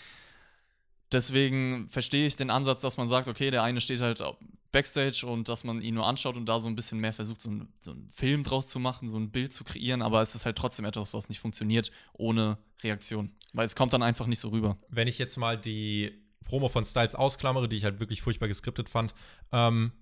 [1.10, 4.22] Deswegen verstehe ich den Ansatz, dass man sagt, okay, der eine steht halt
[4.72, 7.50] backstage und dass man ihn nur anschaut und da so ein bisschen mehr versucht, so,
[7.50, 10.46] ein, so einen Film draus zu machen, so ein Bild zu kreieren, aber es ist
[10.46, 14.48] halt trotzdem etwas, was nicht funktioniert ohne Reaktion, weil es kommt dann einfach nicht so
[14.48, 14.78] rüber.
[14.88, 18.88] Wenn ich jetzt mal die Promo von Styles ausklammere, die ich halt wirklich furchtbar geskriptet
[18.88, 19.14] fand,
[19.52, 19.92] ähm,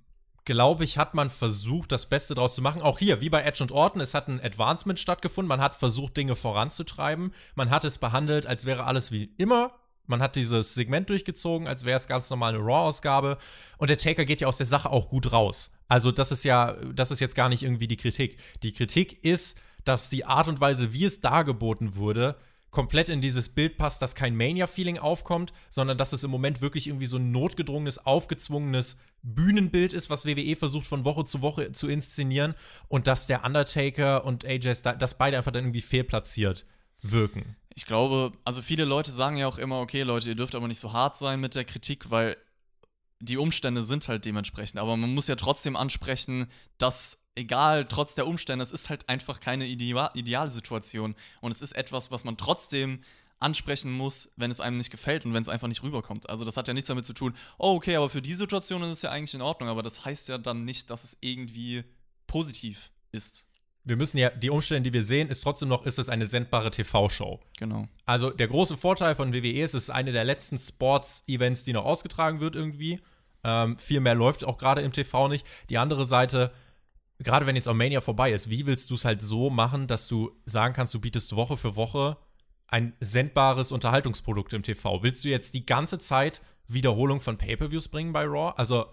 [0.51, 2.83] glaube ich, hat man versucht, das Beste draus zu machen.
[2.83, 5.49] Auch hier, wie bei Edge und Orton, es hat ein Advancement stattgefunden.
[5.49, 7.33] Man hat versucht, Dinge voranzutreiben.
[7.55, 9.71] Man hat es behandelt, als wäre alles wie immer.
[10.07, 13.39] Man hat dieses Segment durchgezogen, als wäre es ganz normal eine Raw-Ausgabe.
[13.79, 15.71] Und der Taker geht ja aus der Sache auch gut raus.
[15.87, 18.37] Also, das ist ja, das ist jetzt gar nicht irgendwie die Kritik.
[18.65, 22.35] Die Kritik ist, dass die Art und Weise, wie es dargeboten wurde,
[22.71, 26.87] komplett in dieses Bild passt, dass kein Mania-Feeling aufkommt, sondern dass es im Moment wirklich
[26.87, 31.89] irgendwie so ein notgedrungenes, aufgezwungenes Bühnenbild ist, was WWE versucht von Woche zu Woche zu
[31.89, 32.55] inszenieren
[32.89, 36.65] und dass der Undertaker und AJ dass beide einfach dann irgendwie fehlplatziert
[37.03, 37.57] wirken.
[37.75, 40.79] Ich glaube, also viele Leute sagen ja auch immer, okay, Leute, ihr dürft aber nicht
[40.79, 42.37] so hart sein mit der Kritik, weil
[43.21, 44.81] die Umstände sind halt dementsprechend.
[44.81, 46.47] Aber man muss ja trotzdem ansprechen,
[46.79, 51.15] dass egal, trotz der Umstände, es ist halt einfach keine Idea Idealsituation.
[51.41, 53.01] Und es ist etwas, was man trotzdem
[53.39, 56.29] ansprechen muss, wenn es einem nicht gefällt und wenn es einfach nicht rüberkommt.
[56.29, 58.91] Also das hat ja nichts damit zu tun, oh, okay, aber für die Situation ist
[58.91, 61.85] es ja eigentlich in Ordnung, aber das heißt ja dann nicht, dass es irgendwie
[62.27, 63.49] positiv ist.
[63.85, 66.71] Wir müssen ja, die Umstände, die wir sehen, ist trotzdem noch, ist es eine sendbare
[66.71, 67.41] TV-Show.
[67.59, 67.89] Genau.
[68.05, 71.85] Also der große Vorteil von WWE ist, es ist eine der letzten Sports-Events, die noch
[71.85, 73.01] ausgetragen wird irgendwie.
[73.43, 75.47] Ähm, viel mehr läuft auch gerade im TV nicht.
[75.71, 76.53] Die andere Seite,
[77.19, 80.09] gerade wenn jetzt auch Mania vorbei ist, wie willst du es halt so machen, dass
[80.09, 82.19] du sagen kannst, du bietest Woche für Woche
[82.69, 85.03] ein sendbares Unterhaltungsprodukt im TV?
[85.03, 88.53] Willst du jetzt die ganze Zeit Wiederholung von Pay-per-Views bringen bei Raw?
[88.57, 88.87] Also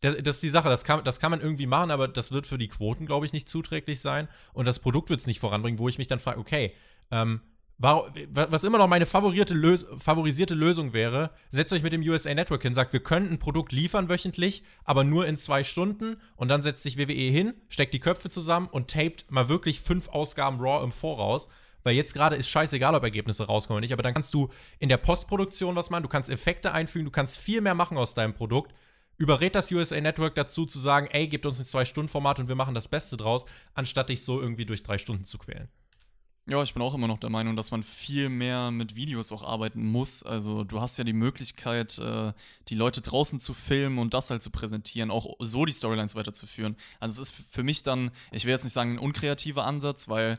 [0.00, 2.46] das, das ist die Sache, das kann, das kann man irgendwie machen, aber das wird
[2.46, 4.28] für die Quoten, glaube ich, nicht zuträglich sein.
[4.52, 6.72] Und das Produkt wird es nicht voranbringen, wo ich mich dann frage, okay,
[7.10, 7.40] ähm,
[7.78, 12.34] warum- was immer noch meine favorisierte, Lös favorisierte Lösung wäre, setzt euch mit dem USA
[12.34, 16.48] Network hin, sagt, wir können ein Produkt liefern wöchentlich, aber nur in zwei Stunden und
[16.48, 20.60] dann setzt sich WWE hin, steckt die Köpfe zusammen und tapet mal wirklich fünf Ausgaben
[20.60, 21.48] Raw im Voraus.
[21.82, 24.88] Weil jetzt gerade ist scheißegal, ob Ergebnisse rauskommen oder nicht, aber dann kannst du in
[24.88, 28.34] der Postproduktion was machen, du kannst Effekte einfügen, du kannst viel mehr machen aus deinem
[28.34, 28.74] Produkt
[29.18, 32.74] überredet das USA Network dazu zu sagen, ey, gebt uns ein Zwei-Stunden-Format und wir machen
[32.74, 35.68] das Beste draus, anstatt dich so irgendwie durch drei Stunden zu quälen.
[36.48, 39.42] Ja, ich bin auch immer noch der Meinung, dass man viel mehr mit Videos auch
[39.42, 40.22] arbeiten muss.
[40.22, 42.32] Also du hast ja die Möglichkeit, äh,
[42.68, 46.76] die Leute draußen zu filmen und das halt zu präsentieren, auch so die Storylines weiterzuführen.
[47.00, 50.38] Also es ist für mich dann, ich will jetzt nicht sagen ein unkreativer Ansatz, weil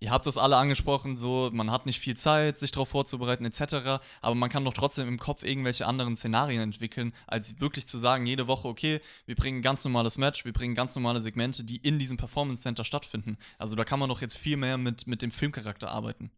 [0.00, 4.00] ihr habt das alle angesprochen, so man hat nicht viel Zeit, sich darauf vorzubereiten etc.
[4.20, 8.26] Aber man kann doch trotzdem im Kopf irgendwelche anderen Szenarien entwickeln, als wirklich zu sagen,
[8.26, 11.76] jede Woche, okay, wir bringen ein ganz normales Match, wir bringen ganz normale Segmente, die
[11.76, 13.36] in diesem Performance Center stattfinden.
[13.58, 16.30] Also da kann man doch jetzt viel mehr mit, mit dem Filmcharakter arbeiten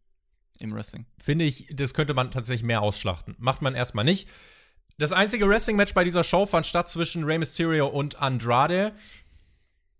[0.59, 1.05] im Wrestling.
[1.21, 3.35] Finde ich, das könnte man tatsächlich mehr ausschlachten.
[3.39, 4.27] Macht man erstmal nicht.
[4.97, 8.93] Das einzige Wrestling-Match bei dieser Show fand statt zwischen Rey Mysterio und Andrade.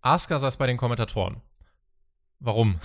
[0.01, 1.41] Asuka saß bei den Kommentatoren.
[2.39, 2.79] Warum?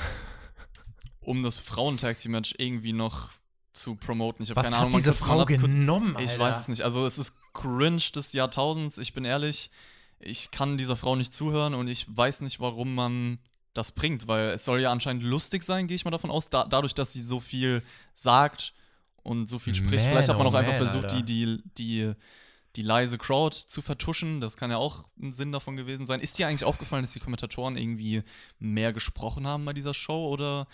[1.26, 3.30] Um das Frauen-Tag-Team-Match irgendwie noch
[3.72, 4.42] zu promoten.
[4.42, 6.82] Ich habe keine Ahnung, diese Frau hat's kurz- genommen, Ich weiß es nicht.
[6.82, 9.70] Also es ist cringe des Jahrtausends, ich bin ehrlich.
[10.18, 13.38] Ich kann dieser Frau nicht zuhören und ich weiß nicht, warum man
[13.74, 16.64] das bringt, weil es soll ja anscheinend lustig sein, gehe ich mal davon aus, da,
[16.64, 17.82] dadurch, dass sie so viel
[18.14, 18.72] sagt
[19.22, 20.04] und so viel spricht.
[20.04, 21.22] Man, Vielleicht hat man oh auch einfach man, versucht, Alter.
[21.22, 22.12] die, die, die,
[22.76, 24.40] die leise Crowd zu vertuschen.
[24.40, 26.20] Das kann ja auch ein Sinn davon gewesen sein.
[26.20, 28.22] Ist dir eigentlich aufgefallen, dass die Kommentatoren irgendwie
[28.58, 30.66] mehr gesprochen haben bei dieser Show oder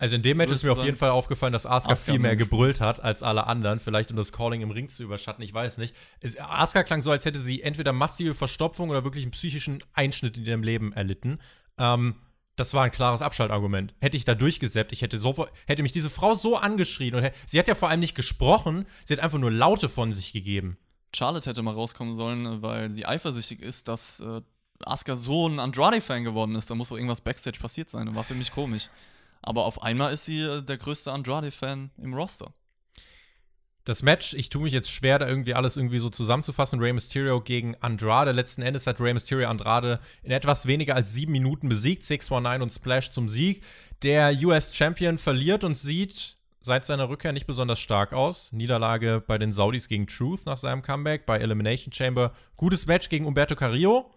[0.00, 2.34] also in dem Match ist mir auf jeden Fall aufgefallen, dass Asuka, Asuka viel mehr
[2.34, 5.76] gebrüllt hat als alle anderen, vielleicht um das Calling im Ring zu überschatten, ich weiß
[5.76, 5.94] nicht.
[6.20, 10.38] Es, Asuka klang so, als hätte sie entweder massive Verstopfung oder wirklich einen psychischen Einschnitt
[10.38, 11.38] in ihrem Leben erlitten.
[11.76, 12.14] Ähm,
[12.56, 13.94] das war ein klares Abschaltargument.
[14.00, 17.58] Hätte ich da durchgesäppt, ich hätte sofort, hätte mich diese Frau so angeschrien und sie
[17.58, 20.78] hat ja vor allem nicht gesprochen, sie hat einfach nur Laute von sich gegeben.
[21.14, 24.40] Charlotte hätte mal rauskommen sollen, weil sie eifersüchtig ist, dass äh,
[24.84, 26.70] Asuka so ein Andrade-Fan geworden ist.
[26.70, 28.06] Da muss doch irgendwas Backstage passiert sein.
[28.06, 28.88] Das war für mich komisch.
[29.42, 32.52] Aber auf einmal ist sie äh, der größte Andrade-Fan im Roster.
[33.84, 36.80] Das Match, ich tue mich jetzt schwer, da irgendwie alles irgendwie so zusammenzufassen.
[36.80, 38.32] Rey Mysterio gegen Andrade.
[38.32, 42.04] Letzten Endes hat Rey Mysterio Andrade in etwas weniger als sieben Minuten besiegt.
[42.04, 43.62] 619 und Splash zum Sieg.
[44.02, 48.52] Der US Champion verliert und sieht seit seiner Rückkehr nicht besonders stark aus.
[48.52, 51.24] Niederlage bei den Saudis gegen Truth nach seinem Comeback.
[51.24, 54.10] Bei Elimination Chamber gutes Match gegen Umberto Carrillo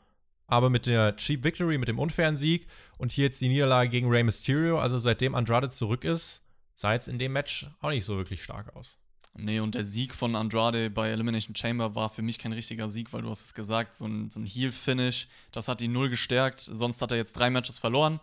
[0.47, 4.09] aber mit der Cheap Victory, mit dem unfairen Sieg und hier jetzt die Niederlage gegen
[4.09, 4.79] Rey Mysterio.
[4.79, 6.43] Also seitdem Andrade zurück ist,
[6.75, 8.97] sah jetzt in dem Match auch nicht so wirklich stark aus.
[9.35, 13.11] Nee, und der Sieg von Andrade bei Elimination Chamber war für mich kein richtiger Sieg,
[13.13, 16.59] weil du hast es gesagt, so ein, so ein Heel-Finish, das hat ihn null gestärkt.
[16.59, 18.19] Sonst hat er jetzt drei Matches verloren.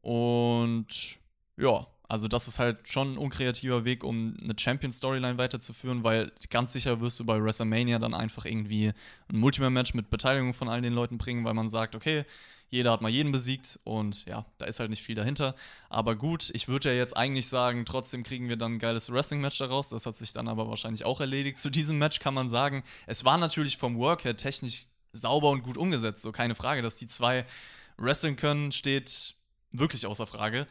[0.00, 1.18] Und
[1.58, 6.72] ja, also das ist halt schon ein unkreativer Weg, um eine Champion-Storyline weiterzuführen, weil ganz
[6.72, 8.92] sicher wirst du bei WrestleMania dann einfach irgendwie
[9.32, 12.24] ein Multiman-Match mit Beteiligung von all den Leuten bringen, weil man sagt, okay,
[12.68, 15.54] jeder hat mal jeden besiegt und ja, da ist halt nicht viel dahinter.
[15.88, 19.58] Aber gut, ich würde ja jetzt eigentlich sagen, trotzdem kriegen wir dann ein geiles Wrestling-Match
[19.58, 19.90] daraus.
[19.90, 21.58] Das hat sich dann aber wahrscheinlich auch erledigt.
[21.58, 25.62] Zu diesem Match kann man sagen, es war natürlich vom Work her technisch sauber und
[25.62, 26.22] gut umgesetzt.
[26.22, 27.46] So keine Frage, dass die zwei
[27.98, 29.34] wrestling können, steht
[29.72, 30.66] wirklich außer Frage.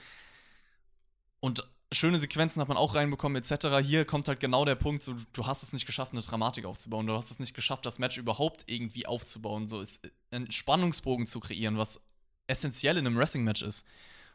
[1.46, 3.68] Und schöne Sequenzen hat man auch reinbekommen, etc.
[3.84, 7.06] Hier kommt halt genau der Punkt, so, du hast es nicht geschafft, eine Dramatik aufzubauen.
[7.06, 9.68] Du hast es nicht geschafft, das Match überhaupt irgendwie aufzubauen.
[9.68, 12.10] So ist einen Spannungsbogen zu kreieren, was
[12.48, 13.86] essentiell in einem Wrestling-Match ist.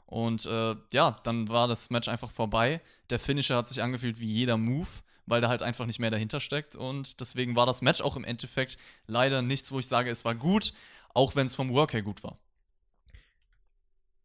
[0.06, 2.80] Und äh, ja, dann war das Match einfach vorbei.
[3.10, 4.86] Der Finisher hat sich angefühlt wie jeder Move,
[5.26, 6.76] weil da halt einfach nicht mehr dahinter steckt.
[6.76, 10.36] Und deswegen war das Match auch im Endeffekt leider nichts, wo ich sage, es war
[10.36, 10.74] gut,
[11.12, 12.38] auch wenn es vom Work her gut war.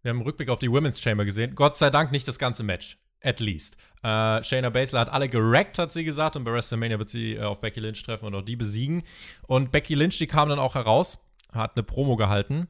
[0.05, 1.55] Wir haben einen Rückblick auf die Women's Chamber gesehen.
[1.55, 2.99] Gott sei Dank nicht das ganze Match.
[3.23, 3.75] At least.
[4.03, 6.35] Äh, Shayna Baszler hat alle gerackt, hat sie gesagt.
[6.35, 9.01] Und bei WrestleMania wird sie äh, auf Becky Lynch treffen und auch die besiegen.
[9.47, 11.17] Und Becky Lynch, die kam dann auch heraus,
[11.51, 12.67] hat eine Promo gehalten.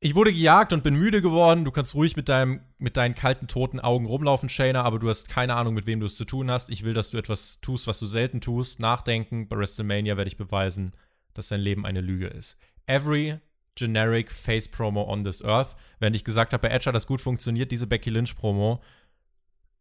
[0.00, 1.64] Ich wurde gejagt und bin müde geworden.
[1.64, 5.30] Du kannst ruhig mit, deinem, mit deinen kalten, toten Augen rumlaufen, Shayna, aber du hast
[5.30, 6.68] keine Ahnung, mit wem du es zu tun hast.
[6.68, 8.80] Ich will, dass du etwas tust, was du selten tust.
[8.80, 9.48] Nachdenken.
[9.48, 10.92] Bei WrestleMania werde ich beweisen,
[11.32, 12.58] dass dein Leben eine Lüge ist.
[12.86, 13.38] Every
[13.74, 15.76] generic Face Promo on this Earth.
[15.98, 18.82] Wenn ich gesagt habe, bei Edge hat das gut funktioniert, diese Becky Lynch Promo.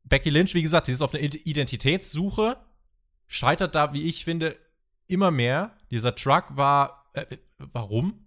[0.03, 2.57] Becky Lynch, wie gesagt, die ist auf einer Identitätssuche,
[3.27, 4.57] scheitert da, wie ich finde,
[5.07, 5.75] immer mehr.
[5.91, 8.25] Dieser Truck war, äh, warum?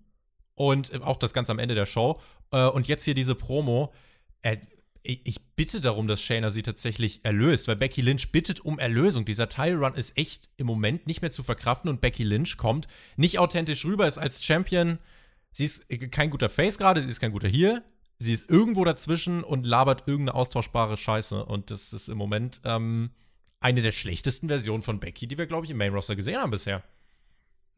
[0.55, 2.20] Und äh, auch das ganz am Ende der Show.
[2.51, 3.92] Äh, und jetzt hier diese Promo.
[4.42, 4.59] Äh,
[5.05, 9.25] ich bitte darum, dass Shayna sie tatsächlich erlöst, weil Becky Lynch bittet um Erlösung.
[9.25, 12.87] Dieser Tile Run ist echt im Moment nicht mehr zu verkraften und Becky Lynch kommt
[13.16, 14.98] nicht authentisch rüber, ist als Champion
[15.52, 17.82] Sie ist kein guter Face gerade, sie ist kein guter Heel.
[18.18, 21.44] Sie ist irgendwo dazwischen und labert irgendeine austauschbare Scheiße.
[21.44, 23.10] Und das ist im Moment ähm,
[23.60, 26.50] eine der schlechtesten Versionen von Becky, die wir, glaube ich, im Main Roster gesehen haben
[26.50, 26.82] bisher.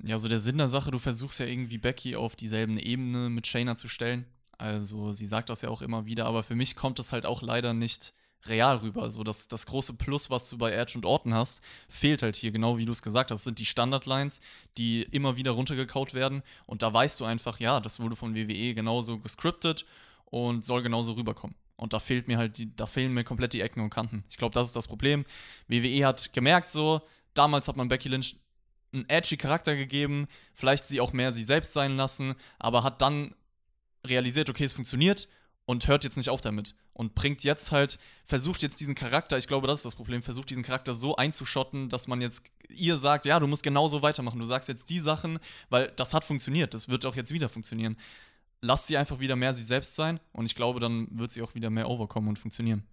[0.02, 3.46] Ja, so der Sinn der Sache, du versuchst ja irgendwie Becky auf dieselben Ebene mit
[3.46, 4.26] Shayna zu stellen.
[4.58, 7.42] Also sie sagt das ja auch immer wieder, aber für mich kommt das halt auch
[7.42, 8.14] leider nicht
[8.46, 9.02] real rüber.
[9.02, 12.52] Also das, das große Plus, was du bei Edge und Orton hast, fehlt halt hier,
[12.52, 13.40] genau wie du es gesagt hast.
[13.40, 14.40] Das sind die Standardlines,
[14.76, 16.42] die immer wieder runtergekaut werden.
[16.66, 19.84] Und da weißt du einfach, ja, das wurde von WWE genauso gescriptet
[20.26, 21.56] und soll genauso rüberkommen.
[21.76, 24.24] Und da fehlt mir halt, die, da fehlen mir komplett die Ecken und Kanten.
[24.28, 25.24] Ich glaube, das ist das Problem.
[25.68, 27.02] WWE hat gemerkt so,
[27.34, 28.36] damals hat man Becky Lynch
[28.92, 33.34] einen edgy Charakter gegeben, vielleicht sie auch mehr sie selbst sein lassen, aber hat dann
[34.06, 35.28] realisiert, okay, es funktioniert
[35.66, 39.46] und hört jetzt nicht auf damit und bringt jetzt halt, versucht jetzt diesen Charakter, ich
[39.46, 43.24] glaube, das ist das Problem, versucht diesen Charakter so einzuschotten, dass man jetzt ihr sagt,
[43.24, 44.38] ja, du musst genauso weitermachen.
[44.38, 45.38] Du sagst jetzt die Sachen,
[45.70, 47.96] weil das hat funktioniert, das wird auch jetzt wieder funktionieren.
[48.60, 51.54] Lasst sie einfach wieder mehr sie selbst sein und ich glaube, dann wird sie auch
[51.54, 52.84] wieder mehr overkommen und funktionieren.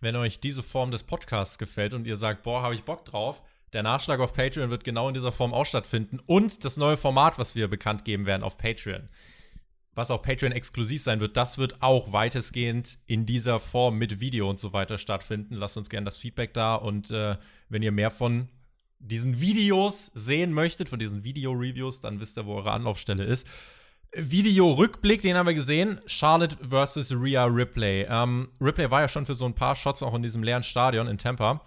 [0.00, 3.42] Wenn euch diese Form des Podcasts gefällt und ihr sagt, boah, habe ich Bock drauf,
[3.72, 7.38] der Nachschlag auf Patreon wird genau in dieser Form auch stattfinden und das neue Format,
[7.38, 9.08] was wir bekannt geben werden auf Patreon
[9.94, 14.50] was auch Patreon exklusiv sein wird, das wird auch weitestgehend in dieser Form mit Video
[14.50, 15.54] und so weiter stattfinden.
[15.54, 17.36] Lasst uns gerne das Feedback da und äh,
[17.68, 18.48] wenn ihr mehr von
[18.98, 23.46] diesen Videos sehen möchtet, von diesen Video-Reviews, dann wisst ihr, wo eure Anlaufstelle ist.
[24.16, 26.00] Video-Rückblick, den haben wir gesehen.
[26.06, 28.06] Charlotte versus Rhea Ripley.
[28.08, 31.08] Ähm, Ripley war ja schon für so ein paar Shots auch in diesem leeren Stadion
[31.08, 31.60] in Tampa.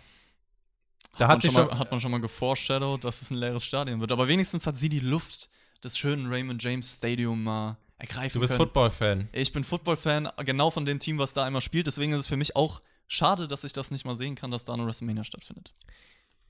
[1.18, 1.68] Da hat, hat man schon.
[1.68, 4.12] mal, hat man schon mal geforeshadowed, dass es ein leeres Stadion wird.
[4.12, 5.50] Aber wenigstens hat sie die Luft
[5.84, 8.54] des schönen Raymond James Stadium mal ergreifen Du bist.
[8.54, 9.30] Football-Fan.
[9.32, 11.88] Ich bin Football-Fan, genau von dem Team, was da einmal spielt.
[11.88, 14.66] Deswegen ist es für mich auch schade, dass ich das nicht mal sehen kann, dass
[14.66, 15.74] da eine WrestleMania stattfindet.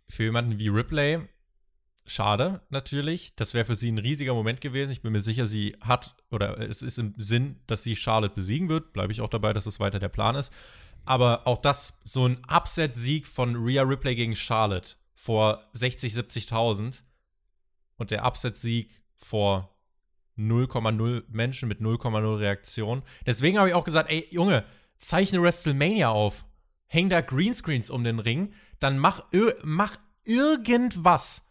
[0.10, 1.28] Für jemanden wie Ripley,
[2.06, 3.36] schade natürlich.
[3.36, 4.92] Das wäre für sie ein riesiger Moment gewesen.
[4.92, 8.70] Ich bin mir sicher, sie hat, oder es ist im Sinn, dass sie Charlotte besiegen
[8.70, 8.94] wird.
[8.94, 10.52] Bleibe ich auch dabei, dass das weiter der Plan ist.
[11.06, 17.04] Aber auch das, so ein Upset-Sieg von Rhea Ripley gegen Charlotte vor 60, 70.000
[17.96, 19.77] und der Upset-Sieg vor
[20.38, 23.04] 0,0 Menschen mit 0,0 Reaktion.
[23.26, 24.64] Deswegen habe ich auch gesagt, ey, Junge,
[24.98, 26.46] zeichne WrestleMania auf.
[26.88, 29.26] Häng da Greenscreens um den Ring, dann mach,
[29.64, 31.46] mach irgendwas,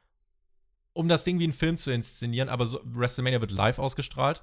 [0.93, 2.49] um das Ding wie einen Film zu inszenieren.
[2.49, 4.41] Aber so, WrestleMania wird live ausgestrahlt.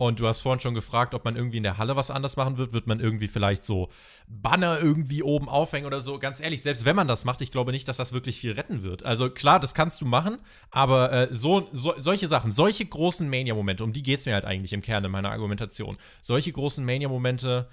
[0.00, 2.56] Und du hast vorhin schon gefragt, ob man irgendwie in der Halle was anders machen
[2.56, 2.72] wird.
[2.72, 3.90] Wird man irgendwie vielleicht so
[4.28, 6.18] Banner irgendwie oben aufhängen oder so?
[6.18, 8.82] Ganz ehrlich, selbst wenn man das macht, ich glaube nicht, dass das wirklich viel retten
[8.82, 9.02] wird.
[9.02, 10.38] Also klar, das kannst du machen,
[10.70, 14.46] aber äh, so, so, solche Sachen, solche großen Mania-Momente, um die geht es mir halt
[14.46, 15.98] eigentlich im Kern in meiner Argumentation.
[16.22, 17.68] Solche großen Mania-Momente,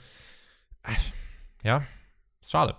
[0.84, 0.92] äh,
[1.64, 1.88] ja,
[2.46, 2.76] schade.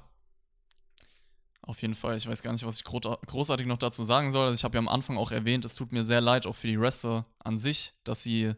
[1.62, 2.18] Auf jeden Fall.
[2.18, 4.42] Ich weiß gar nicht, was ich gro großartig noch dazu sagen soll.
[4.42, 6.66] Also ich habe ja am Anfang auch erwähnt, es tut mir sehr leid, auch für
[6.66, 8.53] die Wrestler an sich, dass sie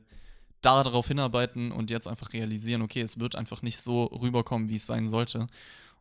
[0.62, 4.86] darauf hinarbeiten und jetzt einfach realisieren, okay, es wird einfach nicht so rüberkommen, wie es
[4.86, 5.46] sein sollte.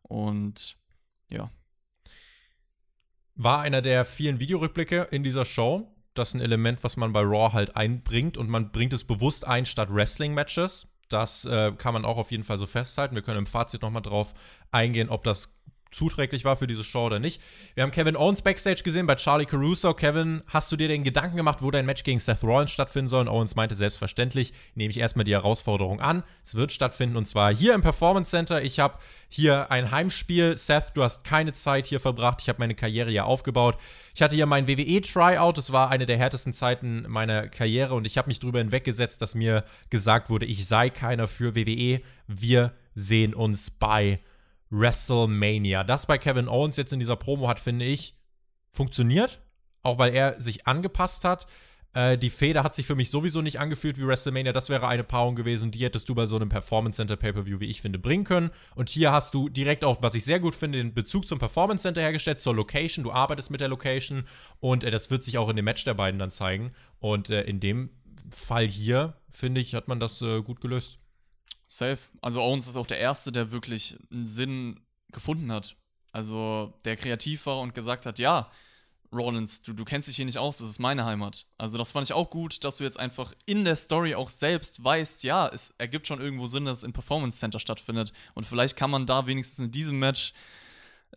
[0.01, 0.75] Und
[1.31, 1.49] ja.
[3.35, 5.95] War einer der vielen Videorückblicke in dieser Show.
[6.13, 9.45] Das ist ein Element, was man bei Raw halt einbringt und man bringt es bewusst
[9.47, 10.87] ein statt Wrestling-Matches.
[11.07, 13.15] Das äh, kann man auch auf jeden Fall so festhalten.
[13.15, 14.33] Wir können im Fazit nochmal drauf
[14.71, 15.53] eingehen, ob das
[15.91, 17.41] zuträglich war für diese Show oder nicht.
[17.73, 19.93] Wir haben Kevin Owens backstage gesehen bei Charlie Caruso.
[19.93, 23.21] Kevin, hast du dir den Gedanken gemacht, wo dein Match gegen Seth Rollins stattfinden soll?
[23.21, 26.23] Und Owens meinte selbstverständlich, nehme ich erstmal die Herausforderung an.
[26.43, 28.61] Es wird stattfinden und zwar hier im Performance Center.
[28.61, 30.57] Ich habe hier ein Heimspiel.
[30.57, 32.39] Seth, du hast keine Zeit hier verbracht.
[32.41, 33.77] Ich habe meine Karriere ja aufgebaut.
[34.15, 35.57] Ich hatte hier mein WWE-Tryout.
[35.57, 39.35] Das war eine der härtesten Zeiten meiner Karriere und ich habe mich darüber hinweggesetzt, dass
[39.35, 42.01] mir gesagt wurde, ich sei keiner für WWE.
[42.27, 44.19] Wir sehen uns bei
[44.69, 45.83] WrestleMania.
[45.83, 48.15] Das bei Kevin Owens jetzt in dieser Promo hat, finde ich,
[48.71, 49.41] funktioniert.
[49.81, 51.47] Auch weil er sich angepasst hat.
[51.93, 54.53] Äh, die Feder hat sich für mich sowieso nicht angefühlt wie WrestleMania.
[54.53, 57.69] Das wäre eine Paarung gewesen, die hättest du bei so einem Performance Center Pay-Per-View, wie
[57.69, 58.51] ich finde, bringen können.
[58.75, 61.81] Und hier hast du direkt auch, was ich sehr gut finde, den Bezug zum Performance
[61.81, 63.03] Center hergestellt, zur Location.
[63.03, 64.25] Du arbeitest mit der Location
[64.59, 66.73] und äh, das wird sich auch in dem Match der beiden dann zeigen.
[66.99, 67.89] Und äh, in dem
[68.29, 70.98] Fall hier, finde ich, hat man das äh, gut gelöst.
[71.69, 71.99] Safe.
[72.21, 74.79] Also Owens ist auch der Erste, der wirklich einen Sinn
[75.11, 75.75] gefunden hat.
[76.11, 78.51] Also der kreativ war und gesagt hat, ja,
[79.11, 81.45] Rollins, du, du kennst dich hier nicht aus, das ist meine Heimat.
[81.57, 84.83] Also das fand ich auch gut, dass du jetzt einfach in der Story auch selbst
[84.83, 88.13] weißt, ja, es ergibt schon irgendwo Sinn, dass es im Performance Center stattfindet.
[88.33, 90.33] Und vielleicht kann man da wenigstens in diesem Match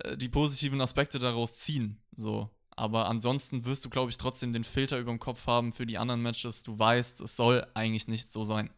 [0.05, 2.01] äh, die positiven Aspekte daraus ziehen.
[2.15, 2.51] So.
[2.77, 5.99] Aber ansonsten wirst du, glaube ich, trotzdem den Filter über dem Kopf haben für die
[5.99, 6.63] anderen Matches.
[6.63, 8.71] Du weißt, es soll eigentlich nicht so sein.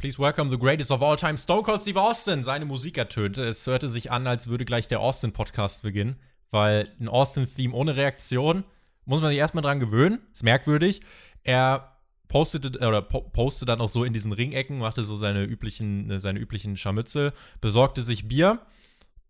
[0.00, 2.42] Please welcome the greatest of all time, Stone Cold Steve Austin.
[2.42, 3.44] Seine Musik ertönte.
[3.44, 6.16] Es hörte sich an, als würde gleich der Austin-Podcast beginnen,
[6.50, 8.64] weil ein Austin-Theme ohne Reaktion
[9.04, 10.20] muss man sich erstmal dran gewöhnen.
[10.32, 11.02] Ist merkwürdig.
[11.42, 11.98] Er
[12.28, 16.38] postete oder po postet dann auch so in diesen Ringecken, machte so seine üblichen, seine
[16.38, 18.60] üblichen Scharmützel, besorgte sich Bier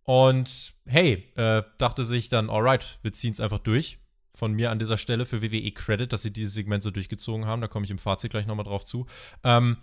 [0.04, 3.98] und hey, äh, dachte sich dann, alright, wir ziehen es einfach durch.
[4.34, 7.60] Von mir an dieser Stelle für WWE Credit, dass sie dieses Segment so durchgezogen haben.
[7.60, 9.06] Da komme ich im Fazit gleich nochmal drauf zu.
[9.42, 9.76] Ähm,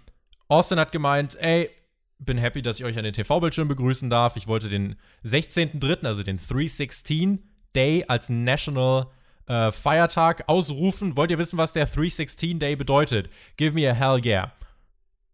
[0.48, 1.70] Austin hat gemeint, ey,
[2.20, 4.38] bin happy, dass ich euch an den TV-Bildschirm begrüßen darf.
[4.38, 7.43] Ich wollte den 16.03., also den 316
[7.76, 9.08] Day als National
[9.45, 11.16] äh, Feiertag ausrufen.
[11.16, 13.30] Wollt ihr wissen, was der 316 Day bedeutet?
[13.58, 14.52] Give me a hell yeah.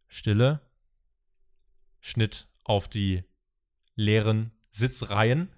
[0.07, 0.59] Stille.
[2.01, 3.23] Schnitt auf die
[3.95, 5.49] leeren Sitzreihen.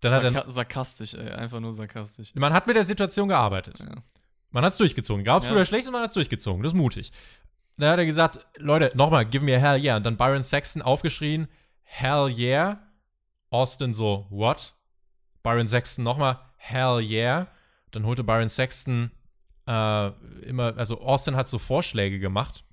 [0.00, 1.30] Dann hat Sarka er, sarkastisch, ey.
[1.30, 2.34] Einfach nur sarkastisch.
[2.34, 3.78] man hat mit der Situation gearbeitet.
[3.80, 4.02] Ja.
[4.50, 5.20] Man hat es durchgezogen.
[5.22, 5.50] Egal, ob es Ja.
[5.50, 6.62] gut oder schlecht ist, man hat es durchgezogen.
[6.62, 7.12] Das ist mutig.
[7.78, 9.96] Dann hat er gesagt, Leute, nochmal, give me a hell yeah.
[9.96, 11.48] Und dann Byron Saxton aufgeschrien,
[11.82, 12.80] hell yeah.
[13.50, 14.74] Austin so, what?
[15.42, 17.48] Byron Saxton nochmal, hell yeah.
[17.90, 19.10] Dann holte Byron Saxton
[19.66, 20.08] äh,
[20.46, 22.64] immer, also Austin hat so Vorschläge gemacht,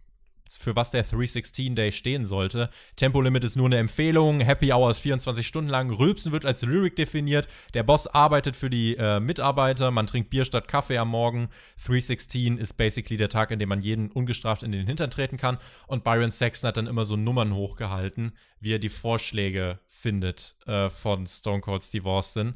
[0.58, 2.70] für was der 316 Day stehen sollte.
[2.96, 6.96] Tempolimit ist nur eine Empfehlung, Happy Hour ist 24 Stunden lang, Rülpsen wird als Lyric
[6.96, 11.50] definiert, der Boss arbeitet für die äh, Mitarbeiter, man trinkt Bier statt Kaffee am Morgen.
[11.86, 15.58] 316 ist basically der Tag, an dem man jeden ungestraft in den Hintern treten kann.
[15.88, 20.90] Und Byron Saxon hat dann immer so Nummern hochgehalten, wie er die Vorschläge findet äh,
[20.90, 22.56] von Stone Cold Steve Austin.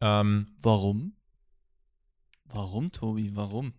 [0.00, 1.14] Ähm, Warum?
[2.46, 3.30] Warum, Tobi?
[3.34, 3.72] Warum?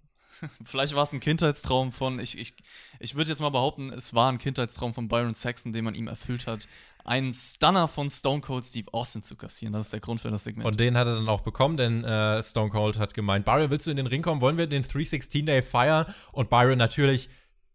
[0.64, 2.54] Vielleicht war es ein Kindheitstraum von, ich, ich,
[3.00, 6.08] ich würde jetzt mal behaupten, es war ein Kindheitstraum von Byron Saxon, den man ihm
[6.08, 6.68] erfüllt hat,
[7.06, 9.74] einen Stunner von Stone Cold Steve Austin zu kassieren.
[9.74, 10.68] Das ist der Grund für das Segment.
[10.68, 13.88] Und den hat er dann auch bekommen, denn äh, Stone Cold hat gemeint, Byron, willst
[13.88, 14.42] du in den Ring kommen?
[14.42, 16.14] Wollen wir den 316-Day feiern?
[16.32, 17.30] Und Byron natürlich,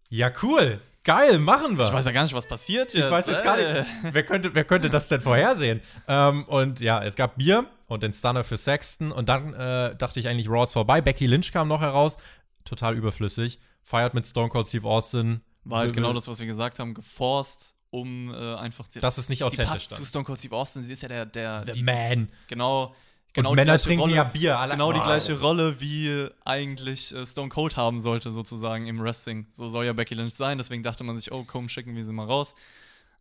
[0.08, 1.84] ja cool, geil, machen wir.
[1.84, 3.04] Ich weiß ja gar nicht, was passiert jetzt.
[3.04, 5.80] Ich weiß jetzt gar nicht, wer könnte, wer könnte das denn vorhersehen?
[6.08, 10.20] ähm, und ja, es gab Bier und den Stunner für Sexton und dann äh, dachte
[10.20, 11.00] ich eigentlich, Raw ist vorbei.
[11.00, 12.16] Becky Lynch kam noch heraus,
[12.64, 15.40] total überflüssig, feiert mit Stone Cold Steve Austin.
[15.64, 18.86] War halt genau das, was wir gesagt haben, geforst, um äh, einfach.
[19.00, 19.66] Das ist nicht authentisch.
[19.66, 19.98] Sie passt dann.
[19.98, 21.26] zu Stone Cold Steve Austin, sie ist ja der.
[21.26, 22.30] der The die, Man.
[22.48, 22.94] Genau.
[23.32, 24.58] Genau und Männer trinken Rolle, ja Bier.
[24.60, 25.04] Alle, Genau die Oh.
[25.04, 29.48] gleiche Rolle, wie eigentlich äh, Stone Cold haben sollte, sozusagen im Wrestling.
[29.50, 32.12] So soll ja Becky Lynch sein, deswegen dachte man sich, oh komm, schicken wir sie
[32.12, 32.54] mal raus.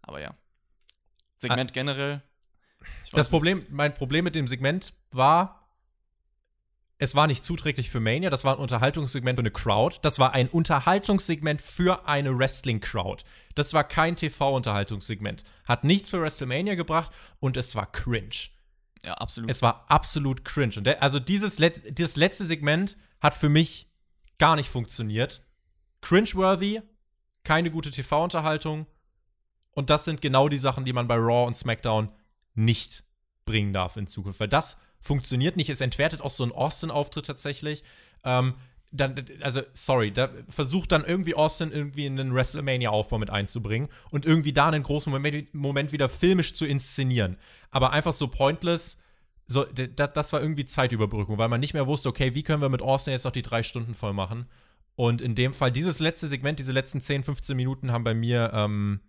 [0.04, 0.32] Aber ja.
[1.38, 2.22] Segment generell.
[3.04, 5.63] ich weiß Das Problem, mein Problem mit dem Segment war,
[7.00, 9.98] es war nicht zuträglich für Mania, das war ein Unterhaltungssegment für eine Crowd.
[10.02, 13.24] Das war ein Unterhaltungssegment für eine Wrestling-Crowd.
[13.56, 15.44] Das war kein TV-Unterhaltungssegment.
[15.66, 18.50] Hat nichts für WrestleMania gebracht und es war cringe.
[19.06, 19.50] Ja, absolut.
[19.50, 20.76] Es war absolut cringe.
[20.78, 23.90] Und also dieses, Let dieses letzte Segment hat für mich
[24.40, 25.44] gar nicht funktioniert.
[26.02, 26.82] Cringe-worthy,
[27.44, 28.88] keine gute TV-Unterhaltung.
[29.72, 32.10] Und das sind genau die Sachen, die man bei Raw und SmackDown
[32.54, 33.04] nicht
[33.46, 34.40] bringen darf in Zukunft.
[34.40, 35.70] Weil das funktioniert nicht.
[35.70, 37.84] Es entwertet auch so einen Austin-Auftritt tatsächlich.
[38.24, 38.56] Ähm,
[38.92, 44.26] dann, also, sorry, da versucht dann irgendwie Austin irgendwie in den WrestleMania-Aufbau mit einzubringen und
[44.26, 47.38] irgendwie da einen großen Moment, Moment wieder filmisch zu inszenieren.
[47.72, 48.98] Aber einfach so pointless,
[49.48, 52.82] so, das war irgendwie Zeitüberbrückung, weil man nicht mehr wusste, okay, wie können wir mit
[52.82, 54.48] Austin jetzt noch die drei Stunden voll machen?
[54.96, 58.52] Und in dem Fall, dieses letzte Segment, diese letzten 10, 15 Minuten haben bei mir
[58.54, 59.02] ähm,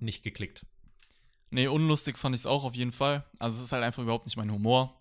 [0.00, 0.66] nicht geklickt.
[1.50, 3.24] Nee, unlustig fand ich es auch auf jeden Fall.
[3.38, 4.97] Also es ist halt einfach überhaupt nicht mein Humor.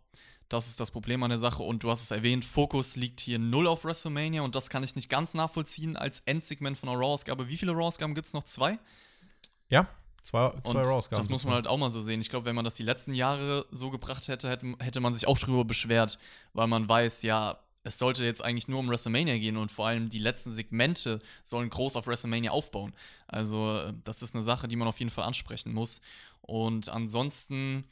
[0.49, 1.61] Das ist das Problem an der Sache.
[1.63, 4.95] Und du hast es erwähnt, Fokus liegt hier null auf WrestleMania und das kann ich
[4.95, 7.49] nicht ganz nachvollziehen als Endsegment von einer Raw-Ausgabe.
[7.49, 8.43] Wie viele Raw-Ausgaben gibt es noch?
[8.43, 8.79] Zwei?
[9.69, 9.89] Ja,
[10.23, 12.21] zwei, zwei Raws das muss man halt auch mal so sehen.
[12.21, 15.27] Ich glaube, wenn man das die letzten Jahre so gebracht hätte, hätte, hätte man sich
[15.27, 16.17] auch drüber beschwert,
[16.53, 20.09] weil man weiß, ja, es sollte jetzt eigentlich nur um WrestleMania gehen und vor allem
[20.09, 22.93] die letzten Segmente sollen groß auf WrestleMania aufbauen.
[23.27, 26.01] Also, äh, das ist eine Sache, die man auf jeden Fall ansprechen muss.
[26.41, 27.85] Und ansonsten,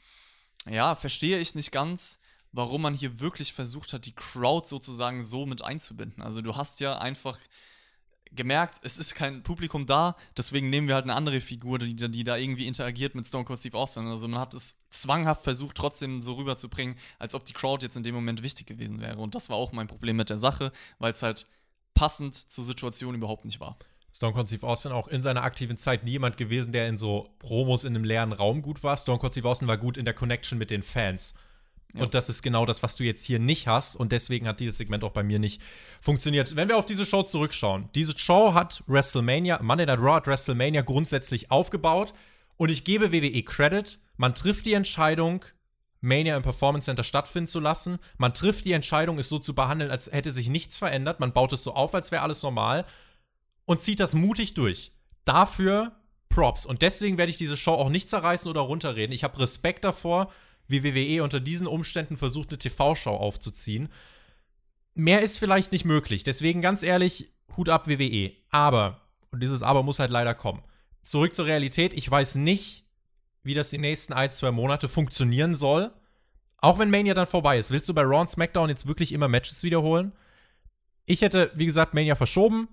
[0.68, 2.20] ja, verstehe ich nicht ganz,
[2.56, 6.22] warum man hier wirklich versucht hat, die Crowd sozusagen so mit einzubinden.
[6.22, 7.38] Also, du hast ja einfach
[8.32, 12.24] gemerkt, es ist kein Publikum da, deswegen nehmen wir halt eine andere Figur, die, die
[12.24, 14.06] da irgendwie interagiert mit Stone Cold Steve Austin.
[14.06, 18.02] Also man hat es zwanghaft versucht, trotzdem so rüberzubringen, als ob die Crowd jetzt in
[18.02, 19.18] dem Moment wichtig gewesen wäre.
[19.18, 21.46] Und das war auch mein Problem mit der Sache, weil es halt
[21.94, 23.78] passend zur Situation überhaupt nicht war.
[24.12, 27.34] Stone Cold Steve Austin auch in seiner aktiven Zeit nie jemand gewesen, der in so
[27.38, 28.96] Promos in einem leeren Raum gut war.
[28.96, 31.34] Stone Cold Steve Austin war gut in der Connection mit den Fans.
[31.94, 33.96] Und das ist genau das, was du jetzt hier nicht hast.
[33.96, 35.62] Und deswegen hat dieses Segment auch bei mir nicht
[36.00, 36.56] funktioniert.
[36.56, 40.82] Wenn wir auf diese Show zurückschauen, diese Show hat WrestleMania, Monday Night Raw hat WrestleMania
[40.82, 42.12] grundsätzlich aufgebaut.
[42.56, 43.98] Und ich gebe WWE Credit.
[44.16, 45.44] Man trifft die Entscheidung,
[46.00, 47.98] Mania im Performance Center stattfinden zu lassen.
[48.18, 51.20] Man trifft die Entscheidung, es so zu behandeln, als hätte sich nichts verändert.
[51.20, 52.86] Man baut es so auf, als wäre alles normal.
[53.64, 54.92] Und zieht das mutig durch.
[55.24, 55.92] Dafür
[56.28, 56.66] Props.
[56.66, 59.12] Und deswegen werde ich diese Show auch nicht zerreißen oder runterreden.
[59.12, 60.30] Ich habe Respekt davor,
[60.68, 63.88] wie WWE unter diesen Umständen versucht, eine TV-Show aufzuziehen.
[64.94, 66.24] Mehr ist vielleicht nicht möglich.
[66.24, 68.32] Deswegen ganz ehrlich, Hut ab WWE.
[68.50, 69.00] Aber,
[69.30, 70.62] und dieses Aber muss halt leider kommen.
[71.02, 71.92] Zurück zur Realität.
[71.94, 72.84] Ich weiß nicht,
[73.42, 75.92] wie das die nächsten ein, zwei Monate funktionieren soll.
[76.58, 77.70] Auch wenn Mania dann vorbei ist.
[77.70, 80.12] Willst du bei Raw und SmackDown jetzt wirklich immer Matches wiederholen?
[81.04, 82.68] Ich hätte, wie gesagt, Mania verschoben.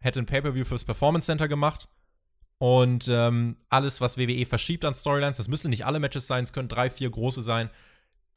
[0.00, 1.88] Hätte ein Pay-Per-View fürs Performance Center gemacht.
[2.58, 6.52] Und ähm, alles, was WWE verschiebt an Storylines, das müssen nicht alle Matches sein, es
[6.52, 7.68] können drei, vier große sein,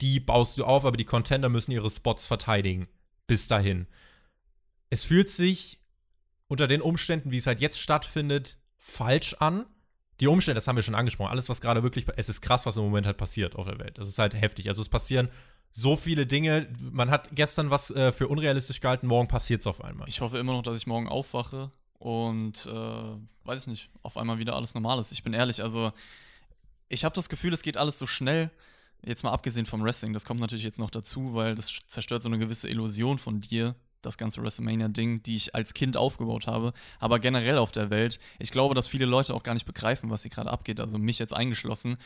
[0.02, 2.88] die baust du auf, aber die Contender müssen ihre Spots verteidigen.
[3.26, 3.88] Bis dahin.
[4.90, 5.80] Es fühlt sich
[6.48, 9.66] unter den Umständen, wie es halt jetzt stattfindet, falsch an.
[10.20, 12.78] Die Umstände, das haben wir schon angesprochen, alles, was gerade wirklich, es ist krass, was
[12.78, 13.98] im Moment halt passiert auf der Welt.
[13.98, 14.68] Das ist halt heftig.
[14.68, 15.30] Also es passieren
[15.72, 16.68] so viele Dinge.
[16.80, 20.08] Man hat gestern was äh, für unrealistisch gehalten, morgen passiert es auf einmal.
[20.08, 24.38] Ich hoffe immer noch, dass ich morgen aufwache und äh, weiß ich nicht, auf einmal
[24.38, 25.12] wieder alles normal ist.
[25.12, 25.92] Ich bin ehrlich, also
[26.90, 28.52] ich habe das Gefühl, es geht alles so schnell.
[29.04, 32.30] Jetzt mal abgesehen vom Wrestling, das kommt natürlich jetzt noch dazu, weil das zerstört so
[32.30, 37.20] eine gewisse Illusion von dir, das ganze WrestleMania-Ding, die ich als Kind aufgebaut habe, aber
[37.20, 38.20] generell auf der Welt.
[38.40, 41.20] Ich glaube, dass viele Leute auch gar nicht begreifen, was hier gerade abgeht, also mich
[41.20, 41.98] jetzt eingeschlossen.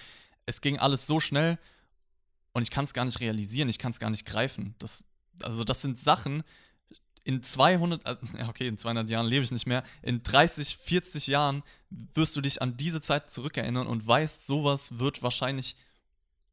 [0.45, 1.57] Es ging alles so schnell
[2.53, 4.75] und ich kann es gar nicht realisieren, ich kann es gar nicht greifen.
[4.79, 5.05] Das,
[5.41, 6.43] also das sind Sachen,
[7.23, 11.63] in 200, also, okay, in 200 Jahren lebe ich nicht mehr, in 30, 40 Jahren
[11.89, 15.75] wirst du dich an diese Zeit zurückerinnern und weißt, sowas wird wahrscheinlich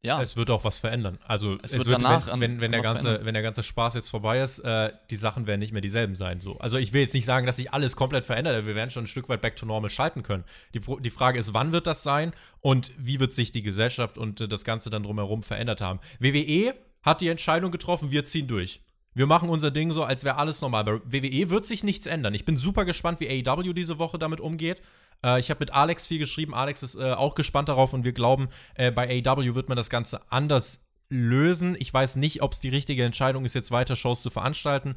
[0.03, 0.23] ja.
[0.23, 1.19] es wird auch was verändern.
[1.27, 3.95] Also es, es wird, wird, danach, wenn, wenn, wenn der ganze, wenn der ganze Spaß
[3.95, 6.41] jetzt vorbei ist, äh, die Sachen werden nicht mehr dieselben sein.
[6.41, 6.59] So.
[6.59, 8.67] Also ich will jetzt nicht sagen, dass sich alles komplett verändert.
[8.67, 10.45] Wir werden schon ein Stück weit back to normal schalten können.
[10.75, 14.41] Die, die Frage ist, wann wird das sein und wie wird sich die Gesellschaft und
[14.41, 15.99] äh, das Ganze dann drumherum verändert haben.
[16.21, 18.81] WWE hat die Entscheidung getroffen, wir ziehen durch.
[19.19, 20.85] Wir machen unser Ding so, als wäre alles normal.
[20.85, 22.35] Bei WWE wird sich nichts ändern.
[22.35, 24.81] Ich bin super gespannt, wie AEW diese Woche damit umgeht.
[25.25, 26.55] Äh, ich habe mit Alex viel geschrieben.
[26.55, 29.91] Alex ist äh, auch gespannt darauf und wir glauben, äh, bei AEW wird man das
[29.91, 31.77] Ganze anders lösen.
[31.81, 34.95] Ich weiß nicht, ob es die richtige Entscheidung ist, jetzt weiter Shows zu veranstalten.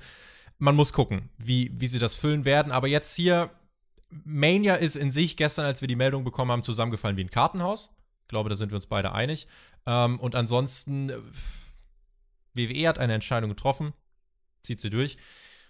[0.59, 2.72] Man muss gucken, wie, wie sie das füllen werden.
[2.72, 3.49] Aber jetzt hier,
[4.24, 7.89] Mania ist in sich gestern, als wir die Meldung bekommen haben, zusammengefallen wie ein Kartenhaus.
[8.22, 9.47] Ich glaube, da sind wir uns beide einig.
[9.88, 11.17] Ähm, und ansonsten, äh,
[12.53, 13.93] WWE hat eine Entscheidung getroffen,
[14.64, 15.18] zieht sie durch.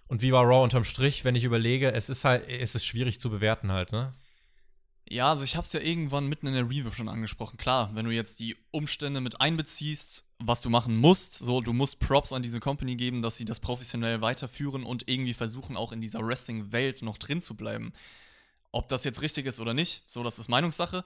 [0.07, 3.21] Und wie war Raw unterm Strich, wenn ich überlege, es ist halt, es ist schwierig
[3.21, 4.13] zu bewerten halt, ne?
[5.09, 7.57] Ja, also ich habe es ja irgendwann mitten in der Review schon angesprochen.
[7.57, 11.99] Klar, wenn du jetzt die Umstände mit einbeziehst, was du machen musst, so du musst
[11.99, 15.99] Props an diese Company geben, dass sie das professionell weiterführen und irgendwie versuchen auch in
[15.99, 17.91] dieser Wrestling-Welt noch drin zu bleiben.
[18.71, 21.03] Ob das jetzt richtig ist oder nicht, so das ist Meinungssache.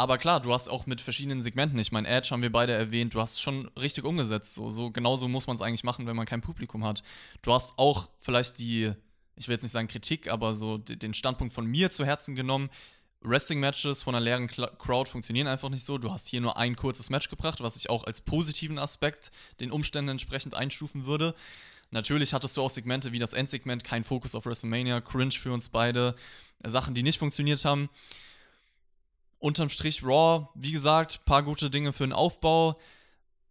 [0.00, 3.12] Aber klar, du hast auch mit verschiedenen Segmenten, ich meine, Edge haben wir beide erwähnt,
[3.12, 4.54] du hast schon richtig umgesetzt.
[4.54, 7.02] So, so genauso muss man es eigentlich machen, wenn man kein Publikum hat.
[7.42, 8.94] Du hast auch vielleicht die,
[9.36, 12.70] ich will jetzt nicht sagen Kritik, aber so den Standpunkt von mir zu Herzen genommen
[13.20, 15.98] Wrestling-Matches von einer leeren Crowd funktionieren einfach nicht so.
[15.98, 19.30] Du hast hier nur ein kurzes Match gebracht, was ich auch als positiven Aspekt
[19.60, 21.34] den Umständen entsprechend einstufen würde.
[21.90, 25.68] Natürlich hattest du auch Segmente wie das Endsegment, kein Fokus auf WrestleMania, cringe für uns
[25.68, 26.14] beide,
[26.64, 27.90] Sachen, die nicht funktioniert haben.
[29.40, 32.76] Unterm Strich Raw, wie gesagt, paar gute Dinge für den Aufbau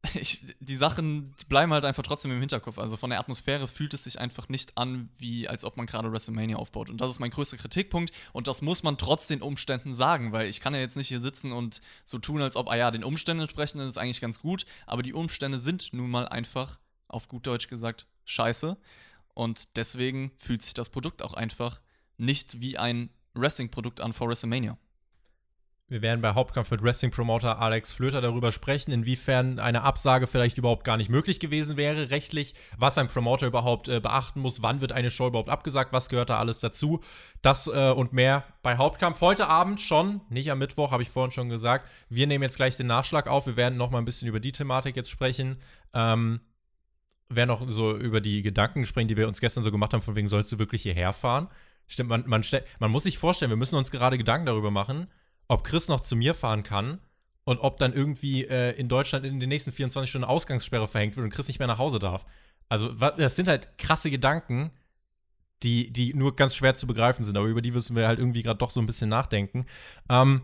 [0.14, 2.80] ich, die Sachen bleiben halt einfach trotzdem im Hinterkopf.
[2.80, 6.12] Also von der Atmosphäre fühlt es sich einfach nicht an, wie als ob man gerade
[6.12, 6.90] WrestleMania aufbaut.
[6.90, 8.14] Und das ist mein größter Kritikpunkt.
[8.32, 11.20] Und das muss man trotz den Umständen sagen, weil ich kann ja jetzt nicht hier
[11.20, 14.66] sitzen und so tun, als ob, ah ja, den Umständen entsprechend ist eigentlich ganz gut.
[14.88, 18.78] Aber die Umstände sind nun mal einfach, auf gut Deutsch gesagt, scheiße.
[19.34, 21.82] Und deswegen fühlt sich das Produkt auch einfach
[22.18, 24.78] nicht wie ein Wrestling-Produkt an vor WrestleMania.
[25.90, 30.84] Wir werden bei Hauptkampf mit Wrestling-Promoter Alex Flöter darüber sprechen, inwiefern eine Absage vielleicht überhaupt
[30.84, 34.92] gar nicht möglich gewesen wäre, rechtlich, was ein Promoter überhaupt äh, beachten muss, wann wird
[34.92, 37.02] eine Show überhaupt abgesagt, was gehört da alles dazu.
[37.42, 39.20] Das äh, und mehr bei Hauptkampf.
[39.22, 41.90] Heute Abend schon, nicht am Mittwoch, habe ich vorhin schon gesagt.
[42.08, 43.48] Wir nehmen jetzt gleich den Nachschlag auf.
[43.48, 45.58] Wir werden noch mal ein bisschen über die Thematik jetzt sprechen.
[45.96, 46.40] Ähm,
[47.30, 50.16] werden noch so über die Gedanken sprechen, die wir uns gestern so gemacht haben, von
[50.16, 51.48] wegen, sollst du wirklich hierher fahren?
[51.88, 52.44] Stimmt, man, man,
[52.78, 55.08] man muss sich vorstellen, wir müssen uns gerade Gedanken darüber machen,
[55.50, 57.00] ob Chris noch zu mir fahren kann
[57.44, 61.26] und ob dann irgendwie äh, in Deutschland in den nächsten 24 Stunden Ausgangssperre verhängt wird
[61.26, 62.26] und Chris nicht mehr nach Hause darf.
[62.70, 64.72] Also, das sind halt krasse Gedanken,
[65.64, 68.44] die, die nur ganz schwer zu begreifen sind, aber über die müssen wir halt irgendwie
[68.44, 69.66] gerade doch so ein bisschen nachdenken.
[70.08, 70.44] Ähm,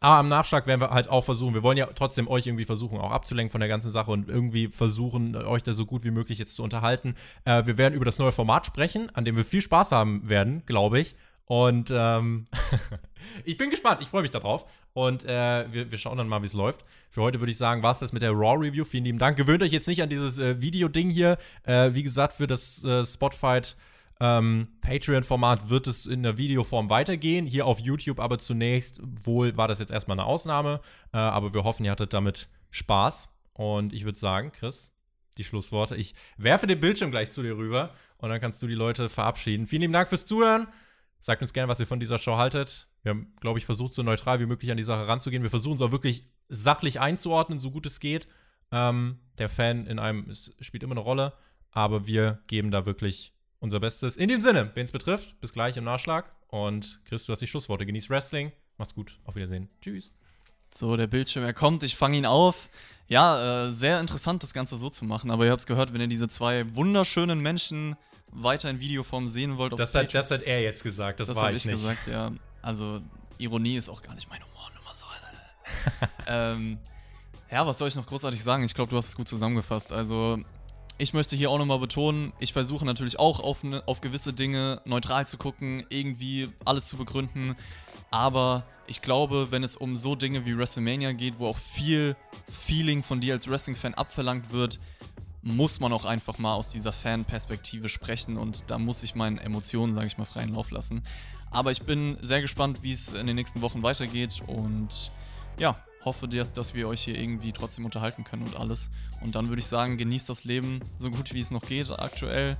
[0.00, 2.98] aber am Nachschlag werden wir halt auch versuchen, wir wollen ja trotzdem euch irgendwie versuchen,
[2.98, 6.40] auch abzulenken von der ganzen Sache und irgendwie versuchen, euch da so gut wie möglich
[6.40, 7.14] jetzt zu unterhalten.
[7.44, 10.66] Äh, wir werden über das neue Format sprechen, an dem wir viel Spaß haben werden,
[10.66, 11.14] glaube ich.
[11.52, 12.46] Und ähm,
[13.44, 14.64] ich bin gespannt, ich freue mich darauf.
[14.94, 16.82] Und äh, wir, wir, schauen dann mal, wie es läuft.
[17.10, 18.86] Für heute würde ich sagen, war es das mit der Raw-Review.
[18.86, 19.36] Vielen lieben Dank.
[19.36, 21.36] Gewöhnt euch jetzt nicht an dieses äh, Video-Ding hier.
[21.64, 23.76] Äh, wie gesagt, für das äh, Spotfight
[24.18, 27.44] ähm, Patreon-Format wird es in der Videoform weitergehen.
[27.44, 30.80] Hier auf YouTube aber zunächst wohl war das jetzt erstmal eine Ausnahme.
[31.12, 33.28] Äh, aber wir hoffen, ihr hattet damit Spaß.
[33.52, 34.90] Und ich würde sagen, Chris,
[35.36, 35.96] die Schlussworte.
[35.96, 39.66] Ich werfe den Bildschirm gleich zu dir rüber und dann kannst du die Leute verabschieden.
[39.66, 40.66] Vielen lieben Dank fürs Zuhören.
[41.22, 42.88] Sagt uns gerne, was ihr von dieser Show haltet.
[43.04, 45.44] Wir haben, glaube ich, versucht, so neutral wie möglich an die Sache ranzugehen.
[45.44, 48.26] Wir versuchen es auch wirklich sachlich einzuordnen, so gut es geht.
[48.72, 51.32] Ähm, der Fan in einem ist, spielt immer eine Rolle,
[51.70, 54.16] aber wir geben da wirklich unser Bestes.
[54.16, 56.34] In dem Sinne, wen es betrifft, bis gleich im Nachschlag.
[56.48, 57.86] Und Chris, du hast die Schlussworte.
[57.86, 58.50] Genieß Wrestling.
[58.76, 59.20] Macht's gut.
[59.22, 59.68] Auf Wiedersehen.
[59.80, 60.10] Tschüss.
[60.74, 62.68] So, der Bildschirm, er kommt, ich fange ihn auf.
[63.06, 65.30] Ja, äh, sehr interessant, das Ganze so zu machen.
[65.30, 67.94] Aber ihr habt es gehört, wenn ihr diese zwei wunderschönen Menschen
[68.32, 69.78] weiter in Videoform sehen wollt.
[69.78, 71.74] das, hat, das hat er jetzt gesagt, das, das war ich, ich nicht.
[71.74, 72.32] gesagt, ja.
[72.62, 73.00] Also,
[73.38, 75.06] Ironie ist auch gar nicht mein Humor, nur mal so.
[76.26, 76.78] ähm,
[77.50, 78.64] ja, was soll ich noch großartig sagen?
[78.64, 79.92] Ich glaube, du hast es gut zusammengefasst.
[79.92, 80.38] Also,
[80.98, 84.80] ich möchte hier auch nochmal betonen, ich versuche natürlich auch auf, ne, auf gewisse Dinge
[84.84, 87.54] neutral zu gucken, irgendwie alles zu begründen.
[88.10, 92.14] Aber ich glaube, wenn es um so Dinge wie WrestleMania geht, wo auch viel
[92.50, 94.78] Feeling von dir als Wrestling-Fan abverlangt wird,
[95.42, 99.94] muss man auch einfach mal aus dieser Fan-Perspektive sprechen und da muss ich meinen Emotionen,
[99.94, 101.02] sage ich mal, freien Lauf lassen.
[101.50, 105.10] Aber ich bin sehr gespannt, wie es in den nächsten Wochen weitergeht und
[105.58, 108.90] ja, hoffe, dass wir euch hier irgendwie trotzdem unterhalten können und alles.
[109.20, 112.56] Und dann würde ich sagen, genießt das Leben so gut wie es noch geht aktuell.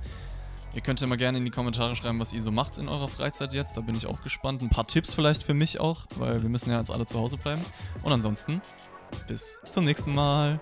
[0.75, 3.07] Ihr könnt ja mal gerne in die Kommentare schreiben, was ihr so macht in eurer
[3.07, 3.77] Freizeit jetzt.
[3.77, 4.61] Da bin ich auch gespannt.
[4.61, 7.37] Ein paar Tipps vielleicht für mich auch, weil wir müssen ja jetzt alle zu Hause
[7.37, 7.63] bleiben.
[8.01, 8.61] Und ansonsten
[9.27, 10.59] Bis zum nächsten Mal.